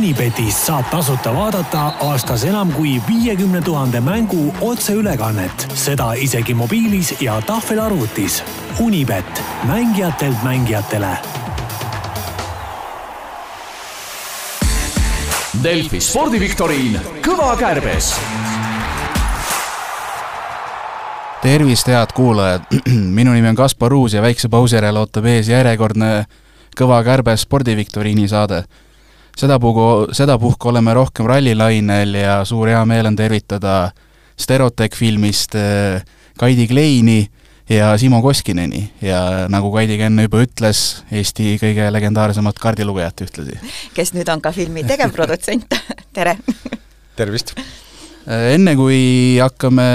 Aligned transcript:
Unibetis 0.00 0.56
saab 0.66 0.86
tasuta 0.88 1.28
vaadata 1.34 1.80
aastas 2.00 2.46
enam 2.48 2.70
kui 2.72 2.94
viiekümne 3.04 3.60
tuhande 3.60 4.00
mängu 4.00 4.46
otseülekannet, 4.64 5.66
seda 5.76 6.14
isegi 6.16 6.54
mobiilis 6.56 7.10
ja 7.20 7.34
tahvelarvutis. 7.44 8.38
Unibet, 8.80 9.42
mängijatelt 9.68 10.40
mängijatele 10.42 11.12
Delfi 15.62 16.00
spordiviktoriin 16.00 17.00
Kõva 17.20 17.52
kärbes. 17.60 18.14
tervist, 21.42 21.92
head 21.92 22.16
kuulajad. 22.16 22.62
minu 23.18 23.36
nimi 23.36 23.52
on 23.52 23.56
Kaspar 23.56 23.92
Uus 23.92 24.16
ja 24.16 24.22
väikse 24.22 24.48
pausi 24.48 24.80
järel 24.80 24.96
ootab 24.96 25.28
ees 25.28 25.52
järjekordne 25.52 26.24
Kõva 26.72 27.04
kärbes 27.04 27.44
spordiviktoriini 27.44 28.28
saade. 28.28 28.64
Sedapuhku, 29.40 30.12
sedapuhku 30.12 30.68
oleme 30.68 30.94
rohkem 30.94 31.28
rallilainel 31.28 32.14
ja 32.18 32.40
suur 32.48 32.70
hea 32.72 32.80
meel 32.88 33.08
on 33.10 33.16
tervitada 33.16 33.90
Sterotech 34.40 34.96
filmist 34.96 35.56
äh, 35.58 36.02
Kaidi 36.40 36.66
Kleini 36.68 37.20
ja 37.70 37.92
Simo 37.98 38.22
Koskineni 38.22 38.82
ja 39.04 39.46
nagu 39.52 39.72
Kaidi 39.72 39.98
ka 40.00 40.08
enne 40.10 40.26
juba 40.26 40.42
ütles, 40.44 40.82
Eesti 41.12 41.54
kõige 41.60 41.88
legendaarsemat 41.92 42.60
kaardilugejat 42.60 43.24
ühtlasi. 43.26 43.56
kes 43.96 44.14
nüüd 44.16 44.28
on 44.32 44.42
ka 44.44 44.52
filmi 44.56 44.84
tegevprodutsent 44.88 45.78
tere! 46.16 46.36
tervist! 47.16 47.54
enne 48.26 48.76
kui 48.76 49.00
hakkame 49.40 49.88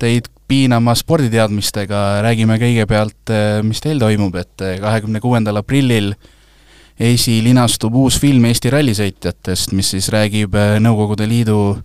teid 0.00 0.30
piinama 0.48 0.94
sporditeadmistega, 0.96 2.22
räägime 2.24 2.56
kõigepealt, 2.56 3.32
mis 3.68 3.82
teil 3.84 3.98
toimub, 4.00 4.38
et 4.40 4.62
kahekümne 4.80 5.20
kuuendal 5.20 5.60
aprillil 5.60 6.14
esilinastub 6.98 7.94
uus 7.94 8.18
film 8.20 8.44
Eesti 8.48 8.72
rallisõitjatest, 8.74 9.72
mis 9.78 9.92
siis 9.94 10.08
räägib 10.10 10.56
Nõukogude 10.82 11.28
Liidu 11.30 11.78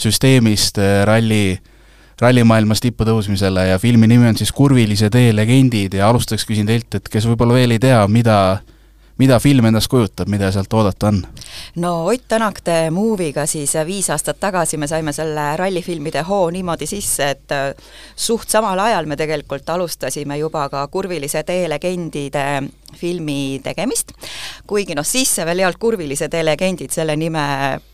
süsteemist 0.00 0.80
ralli 1.06 1.58
rallimaailmas 2.22 2.82
tippu 2.82 3.06
tõusmisele 3.06 3.66
ja 3.70 3.78
filmi 3.82 4.06
nimi 4.10 4.28
on 4.30 4.36
siis 4.38 4.52
Kurvilise 4.54 5.10
tee 5.10 5.32
legendid 5.34 5.94
ja 5.98 6.08
alustuseks 6.08 6.46
küsin 6.46 6.68
teilt, 6.68 6.94
et 6.94 7.08
kes 7.10 7.26
võib-olla 7.26 7.56
veel 7.58 7.74
ei 7.74 7.82
tea, 7.82 8.02
mida 8.06 8.36
mida 9.18 9.38
film 9.40 9.68
endast 9.68 9.90
kujutab, 9.92 10.30
mida 10.32 10.50
sealt 10.52 10.72
oodata 10.72 11.08
on? 11.08 11.22
no 11.76 11.92
Ott 12.06 12.24
Tänak 12.28 12.60
The 12.64 12.90
Movie'ga 12.90 13.46
siis 13.46 13.74
viis 13.86 14.10
aastat 14.10 14.40
tagasi 14.40 14.76
me 14.76 14.86
saime 14.88 15.12
selle 15.12 15.52
rallifilmide 15.56 16.22
hoo 16.28 16.50
niimoodi 16.50 16.86
sisse, 16.86 17.30
et 17.36 17.52
äh, 17.52 17.72
suht 18.16 18.48
samal 18.48 18.78
ajal 18.78 19.06
me 19.06 19.16
tegelikult 19.16 19.68
alustasime 19.70 20.38
juba 20.38 20.68
ka 20.72 20.86
Kurvilise 20.88 21.42
tee 21.44 21.68
legendide 21.68 22.62
filmi 22.92 23.60
tegemist, 23.64 24.12
kuigi 24.68 24.94
noh, 24.96 25.06
siis 25.06 25.30
see 25.36 25.46
veel 25.48 25.62
ei 25.62 25.66
olnud 25.68 25.80
Kurvilise 25.80 26.28
tee 26.32 26.42
legendid, 26.44 26.92
selle 26.92 27.16
nime, 27.16 27.44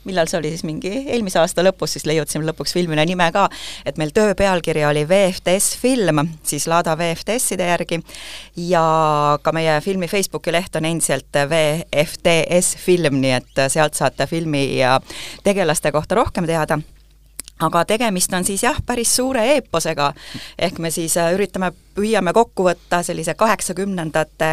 millal 0.09 0.31
see 0.31 0.41
oli 0.41 0.51
siis, 0.55 0.65
mingi 0.67 0.91
eelmise 1.07 1.39
aasta 1.39 1.63
lõpus 1.63 1.95
siis 1.95 2.07
leiutasime 2.11 2.47
lõpuks 2.49 2.75
filmile 2.75 3.05
nime 3.07 3.29
ka, 3.35 3.47
et 3.87 3.99
meil 3.99 4.11
töö 4.15 4.35
pealkiri 4.39 4.83
oli 4.89 5.05
VFTS 5.09 5.79
film, 5.79 6.25
siis 6.43 6.67
Lada 6.71 6.97
VFTS-ide 6.99 7.71
järgi, 7.71 8.01
ja 8.69 8.83
ka 9.43 9.55
meie 9.55 9.79
filmi 9.85 10.11
Facebooki 10.11 10.55
leht 10.55 10.75
on 10.79 10.89
endiselt 10.89 11.08
VFTS 11.51 12.77
film, 12.85 13.21
nii 13.23 13.35
et 13.39 13.65
sealt 13.69 13.99
saate 13.99 14.27
filmi 14.27 14.79
ja 14.79 14.99
tegelaste 15.45 15.93
kohta 15.93 16.21
rohkem 16.21 16.47
teada. 16.47 16.79
Aga 17.59 17.83
tegemist 17.85 18.33
on 18.35 18.45
siis 18.47 18.63
jah, 18.63 18.77
päris 18.87 19.11
suure 19.17 19.43
eeposega, 19.57 20.13
ehk 20.59 20.79
me 20.79 20.93
siis 20.95 21.17
üritame, 21.35 21.73
püüame 21.97 22.33
kokku 22.37 22.69
võtta 22.69 23.03
sellise 23.03 23.35
kaheksakümnendate 23.35 24.53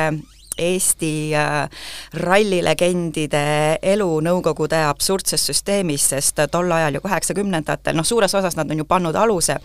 Eesti 0.57 1.35
äh, 1.35 1.69
rallilegendide 2.13 3.43
elu 3.81 4.07
Nõukogude 4.23 4.79
absurdses 4.87 5.43
süsteemis, 5.49 6.07
sest 6.13 6.39
tol 6.51 6.71
ajal 6.71 6.97
ju 6.97 7.03
kaheksakümnendatel, 7.03 7.97
noh, 7.97 8.07
suures 8.07 8.35
osas 8.39 8.55
nad 8.55 8.71
on 8.71 8.81
ju 8.81 8.87
pannud 8.87 9.15
aluse 9.19 9.57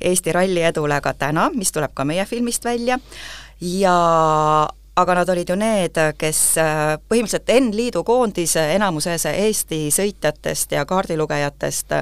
Eesti 0.00 0.32
ralli 0.32 0.62
edule 0.68 1.00
ka 1.02 1.12
täna, 1.18 1.50
mis 1.54 1.74
tuleb 1.74 1.94
ka 1.94 2.06
meie 2.06 2.24
filmist 2.30 2.64
välja, 2.64 3.00
ja 3.60 3.96
aga 4.96 5.14
nad 5.14 5.28
olid 5.28 5.50
ju 5.52 5.56
need, 5.60 5.98
kes 6.18 6.40
äh, 6.62 6.96
põhimõtteliselt 7.08 7.52
N-liidu 7.60 8.04
koondis 8.04 8.56
enamuses 8.60 9.28
Eesti 9.32 9.86
sõitjatest 9.92 10.72
ja 10.72 10.86
kaardilugejatest 10.88 12.00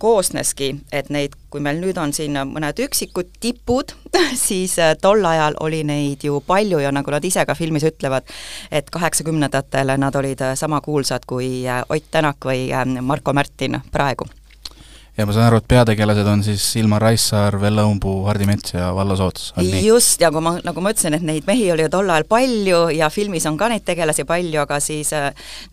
koosneski, 0.00 0.74
et 0.92 1.10
neid, 1.12 1.36
kui 1.52 1.60
meil 1.60 1.80
nüüd 1.82 1.98
on 2.00 2.14
siin 2.16 2.38
mõned 2.48 2.80
üksikud 2.86 3.34
tipud, 3.42 3.92
siis 4.48 4.78
äh, 4.80 4.94
tol 5.00 5.24
ajal 5.28 5.58
oli 5.60 5.82
neid 5.86 6.24
ju 6.24 6.40
palju 6.46 6.80
ja 6.80 6.92
nagu 6.94 7.12
nad 7.12 7.24
ise 7.24 7.44
ka 7.46 7.56
filmis 7.58 7.84
ütlevad, 7.88 8.28
et 8.72 8.90
kaheksakümnendatel 8.92 9.94
nad 10.00 10.16
olid 10.16 10.44
äh, 10.46 10.56
sama 10.56 10.80
kuulsad 10.84 11.28
kui 11.28 11.66
äh, 11.68 11.84
Ott 11.88 12.10
Tänak 12.10 12.44
või 12.48 12.68
Marko 13.00 13.32
Märtin 13.36 13.80
praegu 13.92 14.28
ja 15.18 15.26
ma 15.26 15.34
saan 15.34 15.46
aru, 15.48 15.60
et 15.60 15.68
peategelased 15.68 16.28
on 16.30 16.42
siis 16.46 16.64
Ilmar 16.80 17.02
Raissaar, 17.02 17.58
Velle 17.60 17.84
Umbuu, 17.86 18.24
Hardi 18.28 18.46
Mets 18.48 18.74
ja 18.74 18.90
Vallo 18.94 19.16
Soots, 19.16 19.52
on 19.56 19.66
nii? 19.66 19.84
just, 19.86 20.20
ja 20.20 20.30
kui 20.32 20.42
ma, 20.44 20.56
nagu 20.64 20.84
ma 20.84 20.94
ütlesin, 20.94 21.16
et 21.18 21.24
neid 21.26 21.48
mehi 21.48 21.70
oli 21.74 21.86
ju 21.86 21.92
tol 21.92 22.10
ajal 22.10 22.28
palju 22.30 22.82
ja 22.96 23.10
filmis 23.12 23.46
on 23.50 23.58
ka 23.60 23.70
neid 23.72 23.84
tegelasi 23.86 24.24
palju, 24.28 24.60
aga 24.62 24.80
siis 24.82 25.12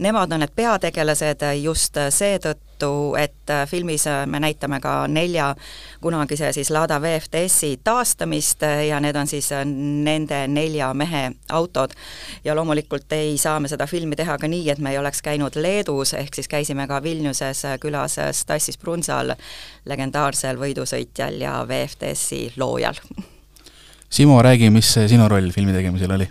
nemad 0.03 0.33
on 0.33 0.43
need 0.43 0.55
peategelased 0.57 1.45
just 1.61 1.99
seetõttu, 2.09 2.66
seetõttu, 2.77 3.15
et 3.17 3.49
äh, 3.49 3.67
filmis 3.67 4.07
äh, 4.07 4.25
me 4.27 4.39
näitame 4.39 4.79
ka 4.79 5.07
nelja 5.07 5.55
kunagise 6.01 6.53
siis 6.53 6.69
Lada 6.69 6.99
VFTS-i 7.01 7.79
taastamist 7.83 8.63
äh, 8.63 8.87
ja 8.87 8.99
need 8.99 9.15
on 9.15 9.27
siis 9.27 9.49
nende 9.65 10.47
nelja 10.47 10.93
mehe 10.93 11.31
autod. 11.49 11.91
ja 12.43 12.55
loomulikult 12.55 13.11
ei 13.11 13.37
saa 13.37 13.59
me 13.59 13.67
seda 13.67 13.87
filmi 13.87 14.15
teha 14.15 14.37
ka 14.37 14.47
nii, 14.47 14.69
et 14.69 14.79
me 14.79 14.91
ei 14.91 14.97
oleks 14.97 15.21
käinud 15.21 15.55
Leedus, 15.55 16.13
ehk 16.13 16.33
siis 16.33 16.47
käisime 16.47 16.87
ka 16.87 17.01
Vilniuses 17.03 17.63
külas 17.79 18.17
Stassis 18.31 18.77
Brunsal, 18.77 19.33
legendaarsel 19.85 20.57
võidusõitjal 20.57 21.41
ja 21.41 21.65
VFTS-i 21.67 22.53
loojal. 22.57 22.95
Simo, 24.09 24.41
räägi, 24.41 24.69
mis 24.69 24.93
sinu 25.07 25.27
roll 25.27 25.51
filmi 25.51 25.73
tegemisel 25.73 26.11
oli? 26.11 26.29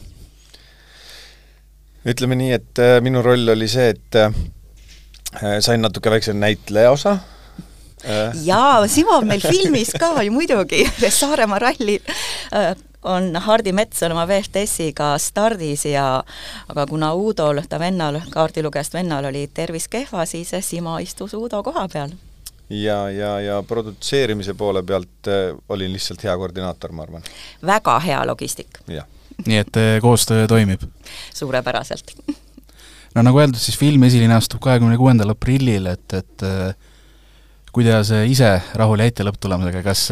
ütleme 2.06 2.36
nii, 2.38 2.52
et 2.54 2.80
minu 3.02 3.18
roll 3.22 3.48
oli 3.50 3.66
see, 3.68 3.88
et 3.90 4.18
sain 5.60 5.82
natuke 5.82 6.10
väikse 6.10 6.32
näitleja 6.32 6.90
osa. 6.90 7.18
Äh. 8.04 8.32
jaa, 8.44 8.86
Simo 8.88 9.16
on 9.16 9.26
meil 9.26 9.40
filmis 9.40 9.90
ka 9.98 10.22
ju 10.22 10.32
muidugi, 10.32 10.84
Saaremaa 11.10 11.58
rallil 11.58 11.98
äh, 12.54 12.76
on 13.02 13.36
Hardi 13.36 13.72
Mets 13.72 14.02
on 14.02 14.12
oma 14.12 14.26
VFTS-iga 14.28 15.14
stardis 15.18 15.86
ja 15.88 16.24
aga 16.68 16.86
kuna 16.86 17.14
Udol, 17.14 17.62
ta 17.68 17.78
vennal, 17.78 18.20
kaardilugejast 18.30 18.94
vennal 18.94 19.24
oli 19.24 19.46
tervis 19.54 19.88
kehva, 19.88 20.26
siis 20.26 20.52
Simo 20.60 20.98
istus 20.98 21.34
Udo 21.34 21.62
koha 21.62 21.88
peal. 21.92 22.14
ja, 22.70 23.10
ja, 23.10 23.40
ja 23.40 23.62
produtseerimise 23.62 24.54
poole 24.54 24.82
pealt 24.82 25.30
olin 25.68 25.92
lihtsalt 25.92 26.24
hea 26.24 26.36
koordinaator, 26.36 26.92
ma 26.92 27.02
arvan. 27.02 27.22
väga 27.66 27.98
hea 28.00 28.26
logistik. 28.26 28.78
nii 29.46 29.58
et 29.58 29.82
koostöö 30.02 30.46
toimib? 30.46 30.82
suurepäraselt 31.34 32.12
no 33.16 33.24
nagu 33.24 33.40
öeldud, 33.40 33.60
siis 33.60 33.78
film 33.80 34.04
esiline 34.06 34.36
astub 34.36 34.60
kahekümne 34.64 34.98
kuuendal 35.00 35.32
aprillil, 35.32 35.88
et, 35.88 36.16
et 36.16 36.46
kuidas 37.76 38.08
ise 38.24 38.54
rahul 38.80 39.02
jäite 39.04 39.24
lõpptulemusega, 39.26 39.82
kas 39.84 40.06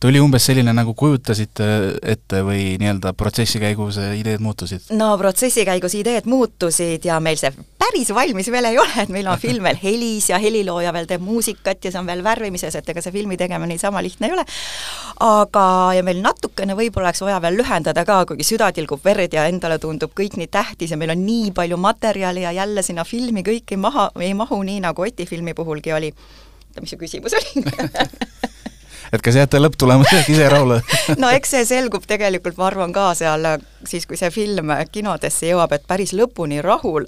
tuli 0.00 0.22
umbes 0.24 0.46
selline, 0.48 0.72
nagu 0.72 0.94
kujutasite 0.96 1.66
ette 2.00 2.40
või 2.46 2.78
nii-öelda 2.80 3.12
protsessi 3.18 3.60
käigus 3.60 3.98
ideed 4.00 4.40
muutusid? 4.40 4.88
no 4.96 5.12
protsessi 5.20 5.66
käigus 5.68 5.96
ideed 5.98 6.24
muutusid 6.30 7.04
ja 7.04 7.20
meil 7.20 7.36
see 7.40 7.52
päris 7.84 8.08
valmis 8.16 8.48
veel 8.50 8.70
ei 8.70 8.78
ole, 8.80 8.94
et 9.02 9.12
meil 9.12 9.28
on 9.28 9.38
film 9.38 9.66
veel 9.68 9.76
helis 9.82 10.30
ja 10.30 10.38
helilooja 10.40 10.92
veel 10.96 11.08
teeb 11.10 11.22
muusikat 11.24 11.84
ja 11.84 11.92
see 11.92 12.00
on 12.00 12.08
veel 12.08 12.24
värvimises, 12.24 12.78
et 12.78 12.88
ega 12.88 13.02
see 13.04 13.12
filmi 13.12 13.36
tegemine 13.36 13.74
niisama 13.74 14.02
lihtne 14.02 14.30
ei 14.30 14.36
ole. 14.38 14.46
aga, 15.28 15.66
ja 15.98 16.06
meil 16.06 16.22
natukene 16.24 16.76
võib-olla 16.78 17.10
oleks 17.10 17.20
vaja 17.26 17.42
veel 17.44 17.60
lühendada 17.60 18.06
ka, 18.08 18.22
kuigi 18.30 18.48
süda 18.48 18.70
tilgub 18.72 19.04
verd 19.04 19.36
ja 19.36 19.44
endale 19.50 19.78
tundub 19.82 20.16
kõik 20.16 20.38
nii 20.40 20.48
tähtis 20.48 20.96
ja 20.96 20.98
meil 21.00 21.12
on 21.12 21.20
nii 21.26 21.52
palju 21.52 21.76
materjali 21.76 22.48
ja 22.48 22.56
jälle 22.62 22.82
sinna 22.82 23.04
filmi 23.04 23.44
kõik 23.44 23.76
ei 23.76 23.82
maha, 23.84 24.08
ei 24.24 24.32
mahu 24.34 24.62
nii, 24.64 24.80
nagu 24.88 25.04
Oti 25.04 25.28
filmi 25.28 25.52
puhulgi 25.54 25.92
oli 25.92 26.14
oota, 26.74 26.84
mis 26.84 26.94
su 26.94 26.98
küsimus 27.00 27.34
oli 27.38 27.64
et 29.14 29.22
kas 29.22 29.36
jääte 29.38 29.60
lõpptulemusega 29.62 30.30
ise 30.34 30.48
rahule 30.50 30.80
no 31.20 31.30
eks 31.34 31.56
see 31.56 31.66
selgub 31.68 32.06
tegelikult, 32.10 32.58
ma 32.58 32.68
arvan 32.70 32.94
ka 32.94 33.12
seal 33.18 33.46
siis, 33.86 34.06
kui 34.06 34.18
see 34.20 34.30
film 34.34 34.74
kinodesse 34.92 35.52
jõuab, 35.52 35.76
et 35.76 35.86
päris 35.86 36.14
lõpuni 36.16 36.62
rahul 36.64 37.06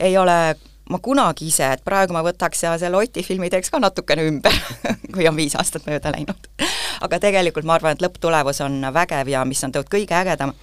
ei 0.00 0.16
ole 0.18 0.56
ma 0.90 1.00
kunagi 1.00 1.48
ise, 1.48 1.70
et 1.76 1.84
praegu 1.84 2.12
ma 2.16 2.22
võtaks 2.24 2.64
ja 2.66 2.74
selle 2.80 2.98
Oti 3.00 3.24
filmi 3.24 3.48
teeks 3.52 3.72
ka 3.72 3.80
natukene 3.80 4.26
ümber 4.28 4.56
kui 5.14 5.28
on 5.28 5.36
viis 5.36 5.56
aastat 5.56 5.86
mööda 5.88 6.12
läinud. 6.12 6.48
aga 7.04 7.20
tegelikult 7.20 7.66
ma 7.68 7.78
arvan, 7.78 7.96
et 7.96 8.04
lõpptulemus 8.04 8.60
on 8.64 8.80
vägev 8.94 9.28
ja 9.32 9.44
mis 9.48 9.64
on 9.64 9.72
tegelikult 9.72 9.94
kõige 9.96 10.16
ägedam, 10.20 10.54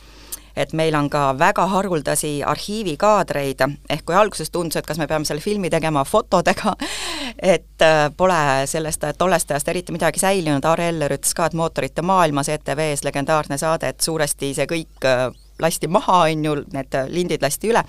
et 0.56 0.74
meil 0.74 0.96
on 0.96 1.10
ka 1.10 1.32
väga 1.40 1.66
haruldasi 1.72 2.42
arhiivikaadreid, 2.48 3.64
ehk 3.90 4.06
kui 4.06 4.16
alguses 4.16 4.52
tundus, 4.52 4.80
et 4.80 4.88
kas 4.88 5.00
me 5.02 5.08
peame 5.08 5.26
selle 5.26 5.42
filmi 5.42 5.70
tegema 5.70 6.04
fotodega, 6.08 6.76
et 7.56 7.86
äh, 7.86 8.08
pole 8.18 8.42
sellest 8.66 9.06
tollest 9.18 9.52
ajast 9.52 9.72
eriti 9.74 9.96
midagi 9.96 10.20
säilinud, 10.20 10.66
Aare 10.66 10.90
Eller 10.90 11.18
ütles 11.18 11.36
ka, 11.36 11.48
et 11.48 11.58
Mootorite 11.58 12.02
maailmas 12.02 12.50
ETV-s 12.50 13.06
legendaarne 13.08 13.58
saade, 13.58 13.94
et 13.94 14.02
suuresti 14.02 14.54
see 14.58 14.68
kõik 14.70 15.08
äh, 15.08 15.30
lasti 15.62 15.88
maha, 15.88 16.26
on 16.32 16.46
ju, 16.46 16.58
need 16.74 17.00
lindid 17.14 17.44
lasti 17.44 17.72
üle 17.72 17.86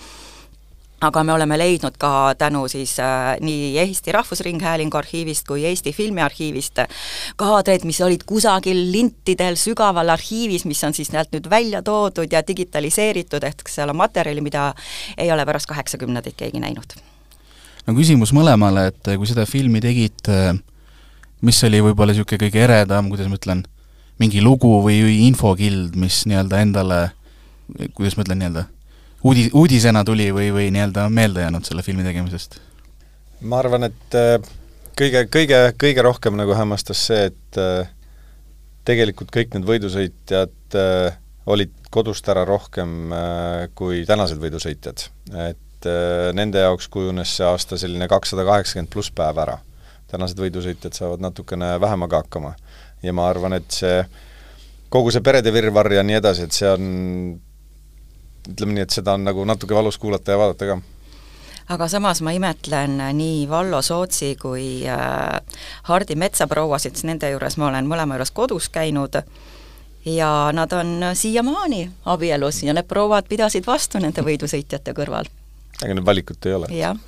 aga 1.02 1.22
me 1.26 1.32
oleme 1.34 1.58
leidnud 1.58 1.96
ka 1.98 2.34
tänu 2.38 2.66
siis 2.70 2.94
äh, 3.02 3.34
nii 3.40 3.78
Eesti 3.82 4.12
Rahvusringhäälingu 4.12 4.96
arhiivist 4.96 5.46
kui 5.48 5.64
Eesti 5.66 5.92
Filmiarhiivist 5.92 6.84
kaadreid, 7.36 7.86
mis 7.88 8.00
olid 8.00 8.22
kusagil 8.26 8.78
lintidel 8.92 9.58
sügaval 9.60 10.14
arhiivis, 10.14 10.64
mis 10.68 10.82
on 10.84 10.94
siis 10.94 11.10
sealt 11.12 11.32
nüüd 11.34 11.48
välja 11.50 11.82
toodud 11.82 12.32
ja 12.32 12.42
digitaliseeritud, 12.46 13.42
ehk 13.42 13.68
seal 13.68 13.90
on 13.90 13.98
materjali, 13.98 14.44
mida 14.44 14.70
ei 15.18 15.32
ole 15.32 15.46
pärast 15.46 15.70
kaheksakümnendaid 15.70 16.38
keegi 16.38 16.62
näinud. 16.62 16.98
no 17.86 17.94
küsimus 17.98 18.34
mõlemale, 18.36 18.88
et 18.92 19.14
kui 19.16 19.26
seda 19.26 19.46
filmi 19.46 19.80
tegite, 19.82 20.54
mis 21.42 21.58
oli 21.66 21.82
võib-olla 21.82 22.14
niisugune 22.14 22.44
kõige 22.44 22.62
eredam, 22.62 23.10
kuidas 23.10 23.30
ma 23.30 23.40
ütlen, 23.40 23.64
mingi 24.22 24.42
lugu 24.44 24.76
või 24.84 25.02
infokild, 25.26 25.96
mis 25.98 26.22
nii-öelda 26.30 26.62
endale, 26.62 27.00
kuidas 27.96 28.14
ma 28.16 28.26
ütlen 28.26 28.38
nii-öelda, 28.44 28.68
uudi-, 29.24 29.50
uudisena 29.54 30.04
tuli 30.04 30.28
või, 30.34 30.50
või 30.54 30.68
nii-öelda 30.74 31.08
meelde 31.12 31.46
jäänud 31.46 31.66
selle 31.66 31.84
filmi 31.86 32.04
tegemisest? 32.06 32.58
ma 33.42 33.58
arvan, 33.58 33.88
et 33.88 34.16
äh, 34.18 34.36
kõige, 34.98 35.24
kõige, 35.32 35.60
kõige 35.80 36.04
rohkem 36.06 36.38
nagu 36.38 36.54
hämmastas 36.54 37.06
see, 37.08 37.26
et 37.32 37.58
äh, 37.60 37.90
tegelikult 38.86 39.32
kõik 39.34 39.56
need 39.56 39.66
võidusõitjad 39.68 40.78
äh, 40.78 41.18
olid 41.46 41.74
kodust 41.92 42.28
ära 42.32 42.44
rohkem 42.48 43.12
kui 43.76 44.04
tänased 44.08 44.38
võidusõitjad. 44.40 45.02
et 45.50 45.88
nende 46.32 46.62
jaoks 46.62 46.86
kujunes 46.88 47.34
see 47.36 47.44
aasta 47.44 47.76
selline 47.76 48.06
kakssada 48.08 48.46
kaheksakümmend 48.48 48.88
pluss 48.88 49.10
päev 49.12 49.40
ära. 49.42 49.58
tänased 50.08 50.38
võidusõitjad 50.40 50.94
saavad 50.96 51.20
natukene 51.20 51.74
vähemaga 51.80 52.22
hakkama. 52.22 52.54
ja 53.02 53.12
ma 53.12 53.26
arvan, 53.28 53.58
et 53.58 53.68
see 53.68 54.06
kogu 54.88 55.10
see 55.10 55.20
perede 55.20 55.52
virvarr 55.52 55.98
ja 55.98 56.06
nii 56.06 56.16
edasi, 56.16 56.46
et 56.46 56.56
see 56.56 56.70
on 56.70 56.86
ütleme 58.50 58.76
nii, 58.76 58.86
et 58.86 58.94
seda 58.94 59.14
on 59.14 59.24
nagu 59.24 59.44
natuke 59.44 59.74
valus 59.74 59.98
kuulata 59.98 60.34
ja 60.34 60.38
vaadata 60.40 60.66
ka 60.72 60.80
aga 61.68 61.88
samas 61.88 62.20
ma 62.22 62.32
imetlen 62.34 62.98
nii 63.16 63.48
Vallo 63.48 63.82
Sootsi 63.82 64.34
kui 64.40 64.82
äh, 64.88 65.40
Hardi 65.88 66.16
Metsaprouasid, 66.18 66.96
sest 66.96 67.08
nende 67.08 67.30
juures 67.30 67.56
ma 67.60 67.68
olen 67.70 67.88
mõlema 67.88 68.18
juures 68.18 68.34
kodus 68.34 68.68
käinud 68.72 69.20
ja 70.04 70.50
nad 70.52 70.72
on 70.72 71.12
siiamaani 71.14 71.84
abielus 72.04 72.62
ja 72.66 72.74
need 72.74 72.88
prouad 72.90 73.28
pidasid 73.30 73.66
vastu 73.66 74.02
nende 74.02 74.24
võidusõitjate 74.26 74.94
kõrval. 74.96 75.30
ega 75.84 75.94
nüüd 75.94 76.06
valikut 76.06 76.46
ei 76.46 76.56
ole? 76.58 76.70
jah. 76.74 76.98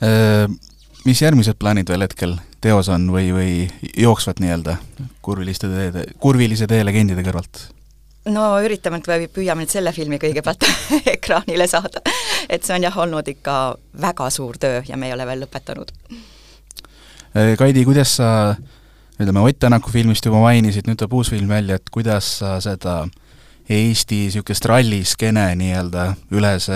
Äh, 0.00 0.46
mis 1.04 1.20
järgmised 1.22 1.60
plaanid 1.60 1.88
veel 1.88 2.06
hetkel 2.08 2.38
teos 2.60 2.88
on 2.88 3.10
või, 3.12 3.28
või 3.36 3.52
jooksvad 3.96 4.40
nii-öelda 4.40 4.78
kurviliste 5.22 5.68
teede, 5.68 6.06
kurvilise 6.18 6.66
tee 6.70 6.84
legendide 6.84 7.24
kõrvalt? 7.26 7.68
No 8.28 8.44
üritame 8.64 9.00
nüüd 9.00 9.08
või 9.08 9.28
püüame 9.32 9.64
nüüd 9.64 9.72
selle 9.72 9.92
filmi 9.96 10.18
kõigepealt 10.20 10.66
ekraanile 11.14 11.66
saada. 11.70 12.02
et 12.48 12.64
see 12.64 12.74
on 12.76 12.84
jah, 12.84 12.98
olnud 12.98 13.28
ikka 13.28 13.76
väga 14.02 14.28
suur 14.30 14.58
töö 14.60 14.82
ja 14.88 14.96
me 14.96 15.08
ei 15.08 15.14
ole 15.16 15.26
veel 15.26 15.44
lõpetanud. 15.46 15.94
Äh, 17.36 17.54
Kaidi, 17.58 17.84
kuidas 17.84 18.16
sa, 18.18 18.56
ütleme, 19.20 19.40
Ott 19.40 19.58
Tänaku 19.60 19.90
filmist 19.90 20.26
juba 20.26 20.42
mainisid, 20.42 20.88
nüüd 20.88 21.00
tuleb 21.00 21.16
uus 21.20 21.30
film 21.30 21.48
välja, 21.48 21.80
et 21.80 21.90
kuidas 21.90 22.38
sa 22.42 22.58
seda 22.60 23.04
Eesti 23.70 24.24
niisugust 24.26 24.64
ralliskeene 24.66 25.52
nii-öelda 25.54 26.14
üles, 26.34 26.66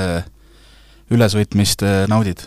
ülesvõtmist 1.10 1.82
äh, 1.82 2.04
naudid? 2.08 2.46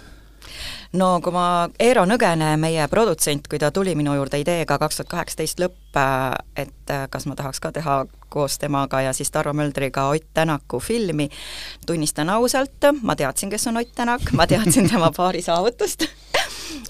No 0.93 1.19
kui 1.23 1.33
ma, 1.35 1.69
Eero 1.79 2.05
Nõgene, 2.07 2.53
meie 2.59 2.87
produtsent, 2.91 3.47
kui 3.49 3.59
ta 3.59 3.71
tuli 3.71 3.95
minu 3.95 4.15
juurde 4.15 4.39
ideega 4.41 4.77
kaks 4.79 5.01
tuhat 5.01 5.11
kaheksateist 5.11 5.59
lõpp, 5.63 5.99
et 6.55 6.93
kas 7.09 7.25
ma 7.27 7.35
tahaks 7.35 7.59
ka 7.63 7.71
teha 7.75 8.03
koos 8.29 8.57
temaga 8.59 9.01
ja 9.01 9.13
siis 9.13 9.31
Tarvo 9.31 9.53
Möldriga 9.53 10.07
Ott 10.11 10.29
Tänaku 10.33 10.79
filmi, 10.79 11.29
tunnistan 11.85 12.29
ausalt, 12.29 12.91
ma 13.01 13.15
teadsin, 13.15 13.49
kes 13.49 13.67
on 13.67 13.77
Ott 13.77 13.95
Tänak, 13.95 14.31
ma 14.31 14.47
teadsin 14.47 14.89
tema 14.91 15.11
paari 15.15 15.41
saavutust 15.41 16.07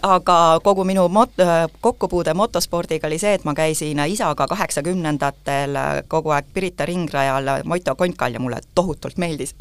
aga 0.04 0.60
kogu 0.64 0.84
minu 0.84 1.08
mot-, 1.10 1.44
kokkupuude 1.82 2.34
motospordiga 2.34 3.08
oli 3.08 3.20
see, 3.22 3.34
et 3.38 3.46
ma 3.46 3.54
käisin 3.58 4.00
isaga 4.06 4.48
kaheksakümnendatel 4.48 5.78
kogu 6.08 6.34
aeg 6.36 6.50
Pirita 6.54 6.86
ringrajal 6.86 7.64
Moito 7.66 7.96
konkal 7.96 8.34
ja 8.34 8.40
mulle 8.40 8.62
tohutult 8.76 9.18
meeldis. 9.18 9.56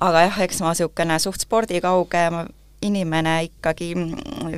aga 0.00 0.26
jah, 0.26 0.40
eks 0.46 0.60
ma 0.60 0.72
niisugune 0.72 1.18
suht 1.22 1.46
spordikauge 1.46 2.26
inimene 2.82 3.36
ikkagi 3.48 3.92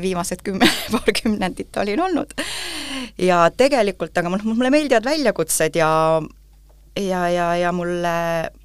viimased 0.00 0.44
kümme, 0.44 0.69
paar 0.94 1.12
kümnendit 1.23 1.76
olin 1.82 2.00
olnud. 2.00 2.32
ja 3.19 3.44
tegelikult, 3.56 4.17
aga 4.17 4.32
noh, 4.32 4.49
mulle 4.55 4.73
meeldivad 4.75 5.06
väljakutsed 5.06 5.76
ja 5.79 5.91
ja, 7.00 7.29
ja, 7.29 7.49
ja 7.59 7.73
mulle, 7.75 8.15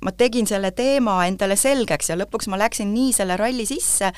ma 0.06 0.12
tegin 0.18 0.48
selle 0.48 0.72
teema 0.78 1.24
endale 1.28 1.58
selgeks 1.58 2.12
ja 2.12 2.18
lõpuks 2.20 2.50
ma 2.52 2.60
läksin 2.62 2.94
nii 2.94 3.14
selle 3.16 3.38
ralli 3.40 3.66
sisse, 3.66 4.12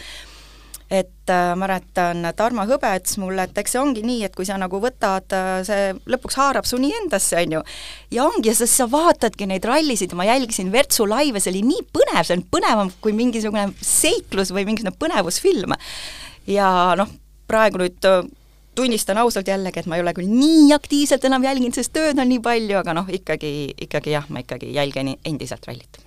et 0.91 1.31
äh, 1.31 1.53
mäletan, 1.55 2.25
Tarmo 2.35 2.65
Hõbe 2.67 2.89
ütles 2.99 3.15
mulle, 3.21 3.45
et 3.47 3.59
eks 3.61 3.75
see 3.75 3.79
ongi 3.79 4.01
nii, 4.03 4.25
et 4.27 4.33
kui 4.35 4.47
sa 4.47 4.57
nagu 4.59 4.81
võtad, 4.83 5.31
äh, 5.31 5.61
see 5.67 5.93
lõpuks 6.11 6.35
haarab 6.35 6.67
su 6.67 6.79
nii 6.81 6.97
endasse, 6.99 7.39
on 7.39 7.55
ju. 7.55 7.61
ja 8.17 8.25
ongi, 8.27 8.51
siis 8.57 8.73
sa 8.75 8.89
vaatadki 8.91 9.47
neid 9.47 9.65
rallisid 9.67 10.11
ma 10.19 10.27
jälgisin 10.27 10.73
Virtsu 10.73 11.07
laive, 11.07 11.39
see 11.39 11.53
oli 11.53 11.63
nii 11.69 11.87
põnev, 11.95 12.25
see 12.27 12.35
on 12.35 12.43
põnevam 12.51 12.91
kui 12.99 13.15
mingisugune 13.15 13.69
seiklus 13.79 14.51
või 14.51 14.67
mingisugune 14.67 14.97
põnevusfilm. 14.99 15.79
ja 16.51 16.67
noh, 16.99 17.15
praegu 17.47 17.79
nüüd 17.85 18.11
äh, 18.11 18.27
tunnistan 18.75 19.23
ausalt 19.23 19.47
jällegi, 19.47 19.79
et 19.79 19.87
ma 19.87 19.95
ei 19.95 20.03
ole 20.03 20.11
küll 20.17 20.27
nii 20.27 20.73
aktiivselt 20.75 21.23
enam 21.31 21.47
jälginud, 21.47 21.79
sest 21.79 21.95
tööd 21.95 22.19
on 22.19 22.27
nii 22.27 22.43
palju, 22.43 22.81
aga 22.83 22.99
noh, 22.99 23.07
ikkagi, 23.07 23.77
ikkagi 23.87 24.17
jah, 24.17 24.27
ma 24.27 24.43
ikkagi 24.43 24.75
jälgin 24.75 25.15
endiselt 25.23 25.71
rallit. 25.71 26.03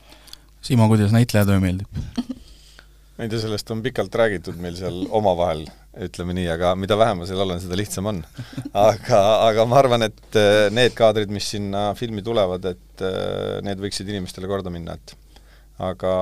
Simo, 0.65 0.93
kuidas 0.93 1.13
näitlejatöö 1.17 1.61
meeldib 1.61 2.05
ma 3.15 3.25
ei 3.25 3.31
tea, 3.31 3.41
sellest 3.45 3.71
on 3.71 3.83
pikalt 3.83 4.15
räägitud 4.19 4.59
meil 4.63 4.75
seal 4.79 5.05
omavahel, 5.15 5.63
ütleme 6.03 6.35
nii, 6.35 6.49
aga 6.51 6.73
mida 6.79 6.97
vähem 6.99 7.21
ma 7.23 7.29
seal 7.29 7.45
olen, 7.45 7.61
seda 7.63 7.79
lihtsam 7.79 8.11
on. 8.11 8.19
aga, 8.87 9.21
aga 9.51 9.67
ma 9.71 9.79
arvan, 9.79 10.07
et 10.09 10.39
äh, 10.41 10.67
need 10.75 10.97
kaadrid, 10.99 11.31
mis 11.35 11.53
sinna 11.55 11.87
filmi 11.99 12.25
tulevad, 12.27 12.67
et 12.75 13.07
äh, 13.07 13.61
need 13.67 13.83
võiksid 13.83 14.11
inimestele 14.11 14.51
korda 14.51 14.73
minna, 14.75 14.99
et 14.99 15.15
aga 15.79 16.13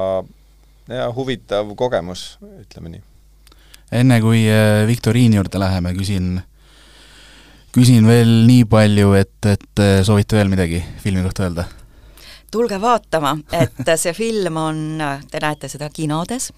jaa, 0.93 1.11
huvitav 1.17 1.73
kogemus, 1.81 2.37
ütleme 2.61 2.97
nii. 2.97 3.05
enne 4.03 4.21
kui 4.25 4.45
äh, 4.53 4.85
viktoriini 4.89 5.41
juurde 5.41 5.65
läheme, 5.65 5.95
küsin, 5.97 6.35
küsin 7.73 8.05
veel 8.05 8.43
nii 8.51 8.69
palju, 8.69 9.15
et, 9.17 9.39
et 9.49 9.87
soovite 10.05 10.37
veel 10.37 10.53
midagi 10.53 10.85
filmi 11.01 11.25
kohta 11.25 11.49
öelda 11.49 11.71
tulge 12.53 12.79
vaatama, 12.81 13.37
et 13.57 13.89
see 13.97 14.13
film 14.17 14.57
on, 14.61 15.03
te 15.31 15.41
näete 15.41 15.71
seda 15.73 15.89
kinodes 15.93 16.51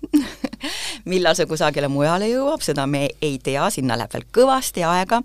millal 1.11 1.37
see 1.39 1.47
kusagile 1.47 1.89
mujale 1.93 2.29
jõuab, 2.31 2.63
seda 2.65 2.87
me 2.91 3.07
ei 3.23 3.39
tea, 3.43 3.69
sinna 3.71 3.99
läheb 3.99 4.13
veel 4.15 4.27
kõvasti 4.35 4.85
aega, 4.87 5.21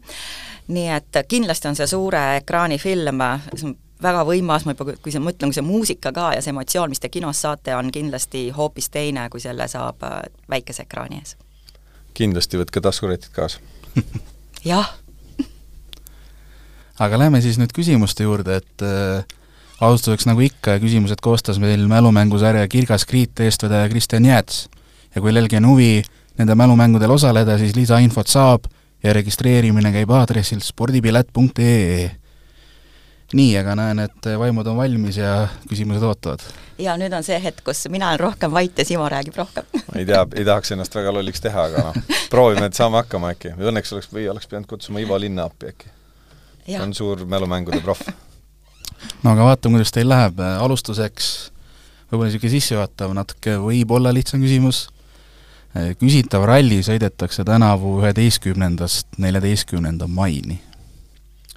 nii 0.69 0.89
et 0.95 1.21
kindlasti 1.27 1.71
on 1.71 1.77
see 1.79 1.87
suure 1.89 2.23
ekraani 2.39 2.79
film, 2.81 3.23
see 3.55 3.69
on 3.71 3.77
väga 4.03 4.23
võimas, 4.27 4.65
ma 4.65 4.75
juba, 4.75 4.95
kui 5.03 5.13
see, 5.13 5.21
ma 5.23 5.33
ütlen, 5.33 5.51
kui 5.51 5.57
see 5.59 5.65
muusika 5.65 6.13
ka 6.15 6.31
ja 6.35 6.43
see 6.43 6.53
emotsioon, 6.53 6.91
mis 6.91 7.03
te 7.03 7.11
kinos 7.11 7.41
saate, 7.43 7.75
on 7.75 7.91
kindlasti 7.91 8.47
hoopis 8.55 8.89
teine, 8.93 9.27
kui 9.31 9.43
selle 9.43 9.67
saab 9.71 10.03
äh, 10.07 10.21
väikese 10.51 10.85
ekraani 10.87 11.19
ees. 11.19 11.35
kindlasti 12.17 12.59
võtke 12.59 12.81
taskurätid 12.83 13.31
kaasa. 13.35 13.59
Jah. 14.65 14.95
Aga 16.99 17.19
lähme 17.19 17.39
siis 17.41 17.55
nüüd 17.59 17.71
küsimuste 17.75 18.25
juurde, 18.25 18.59
et 18.59 18.83
äh, 18.83 19.23
alustuseks 19.81 20.27
nagu 20.27 20.43
ikka, 20.43 20.77
küsimused 20.81 21.21
koostas 21.23 21.59
meil 21.59 21.85
mälumängusarja 21.87 22.67
Kirgas 22.67 23.05
Kriit 23.05 23.39
eestvedaja 23.39 23.89
Kristjan 23.89 24.25
Jääts. 24.25 24.69
ja 25.15 25.21
kui 25.21 25.31
kellelgi 25.31 25.57
on 25.57 25.67
huvi 25.67 26.03
nende 26.37 26.55
mälumängudel 26.55 27.11
osaleda, 27.11 27.57
siis 27.57 27.75
lisainfot 27.75 28.27
saab 28.27 28.67
ja 29.03 29.13
registreerimine 29.13 29.91
käib 29.91 30.11
aadressil 30.11 30.59
spordipilet.ee. 30.59 32.11
nii, 33.33 33.57
aga 33.57 33.75
näen, 33.75 33.99
et 33.99 34.29
vaimud 34.39 34.67
on 34.67 34.77
valmis 34.77 35.17
ja 35.17 35.47
küsimused 35.69 36.03
ootavad. 36.03 36.43
ja 36.77 36.97
nüüd 36.97 37.15
on 37.15 37.23
see 37.23 37.39
hetk, 37.43 37.63
kus 37.63 37.87
mina 37.89 38.09
olen 38.09 38.19
rohkem 38.19 38.51
vait 38.51 38.77
ja 38.77 38.85
Simo 38.85 39.09
räägib 39.09 39.37
rohkem 39.37 39.63
ma 39.73 39.99
ei 39.99 40.05
tea, 40.05 40.25
ei 40.35 40.45
tahaks 40.45 40.71
ennast 40.75 40.95
väga 40.95 41.13
lolliks 41.13 41.41
teha, 41.41 41.69
aga 41.71 41.89
noh, 41.89 42.17
proovime, 42.29 42.65
et 42.65 42.75
saame 42.75 42.99
hakkama 42.99 43.31
äkki. 43.35 43.55
Õnneks 43.57 43.93
oleks, 43.95 44.11
või 44.13 44.27
oleks 44.29 44.47
pidanud 44.47 44.67
kutsuma 44.67 44.99
Ivo 44.99 45.19
Linna 45.19 45.47
appi 45.47 45.71
äkki. 45.71 45.93
ta 46.67 46.83
on 46.83 46.93
suur 46.93 47.25
mälumängude 47.25 47.81
proff 47.81 48.11
no 49.23 49.33
aga 49.33 49.51
vaatame, 49.51 49.79
kuidas 49.79 49.93
teil 49.95 50.09
läheb, 50.09 50.39
alustuseks 50.39 51.29
võib-olla 52.09 52.29
niisugune 52.29 52.53
sissejuhatav, 52.55 53.13
natuke 53.17 53.57
võib-olla 53.61 54.13
lihtsam 54.15 54.41
küsimus, 54.41 54.87
küsitav 56.01 56.47
ralli 56.49 56.79
sõidetakse 56.85 57.45
tänavu 57.45 57.99
üheteistkümnendast 58.01 59.19
neljateistkümnenda 59.21 60.07
maini. 60.09 60.59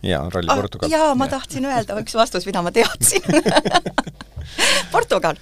jaa, 0.02 0.28
Rally 0.30 0.50
ah, 0.50 0.56
Portugal. 0.60 0.90
jaa, 0.90 1.14
ma 1.14 1.28
ja. 1.28 1.38
tahtsin 1.38 1.64
öelda 1.64 1.96
üks 2.02 2.14
vastus, 2.18 2.46
mida 2.46 2.62
ma 2.62 2.72
teadsin 2.74 3.22
Portugal. 4.94 5.40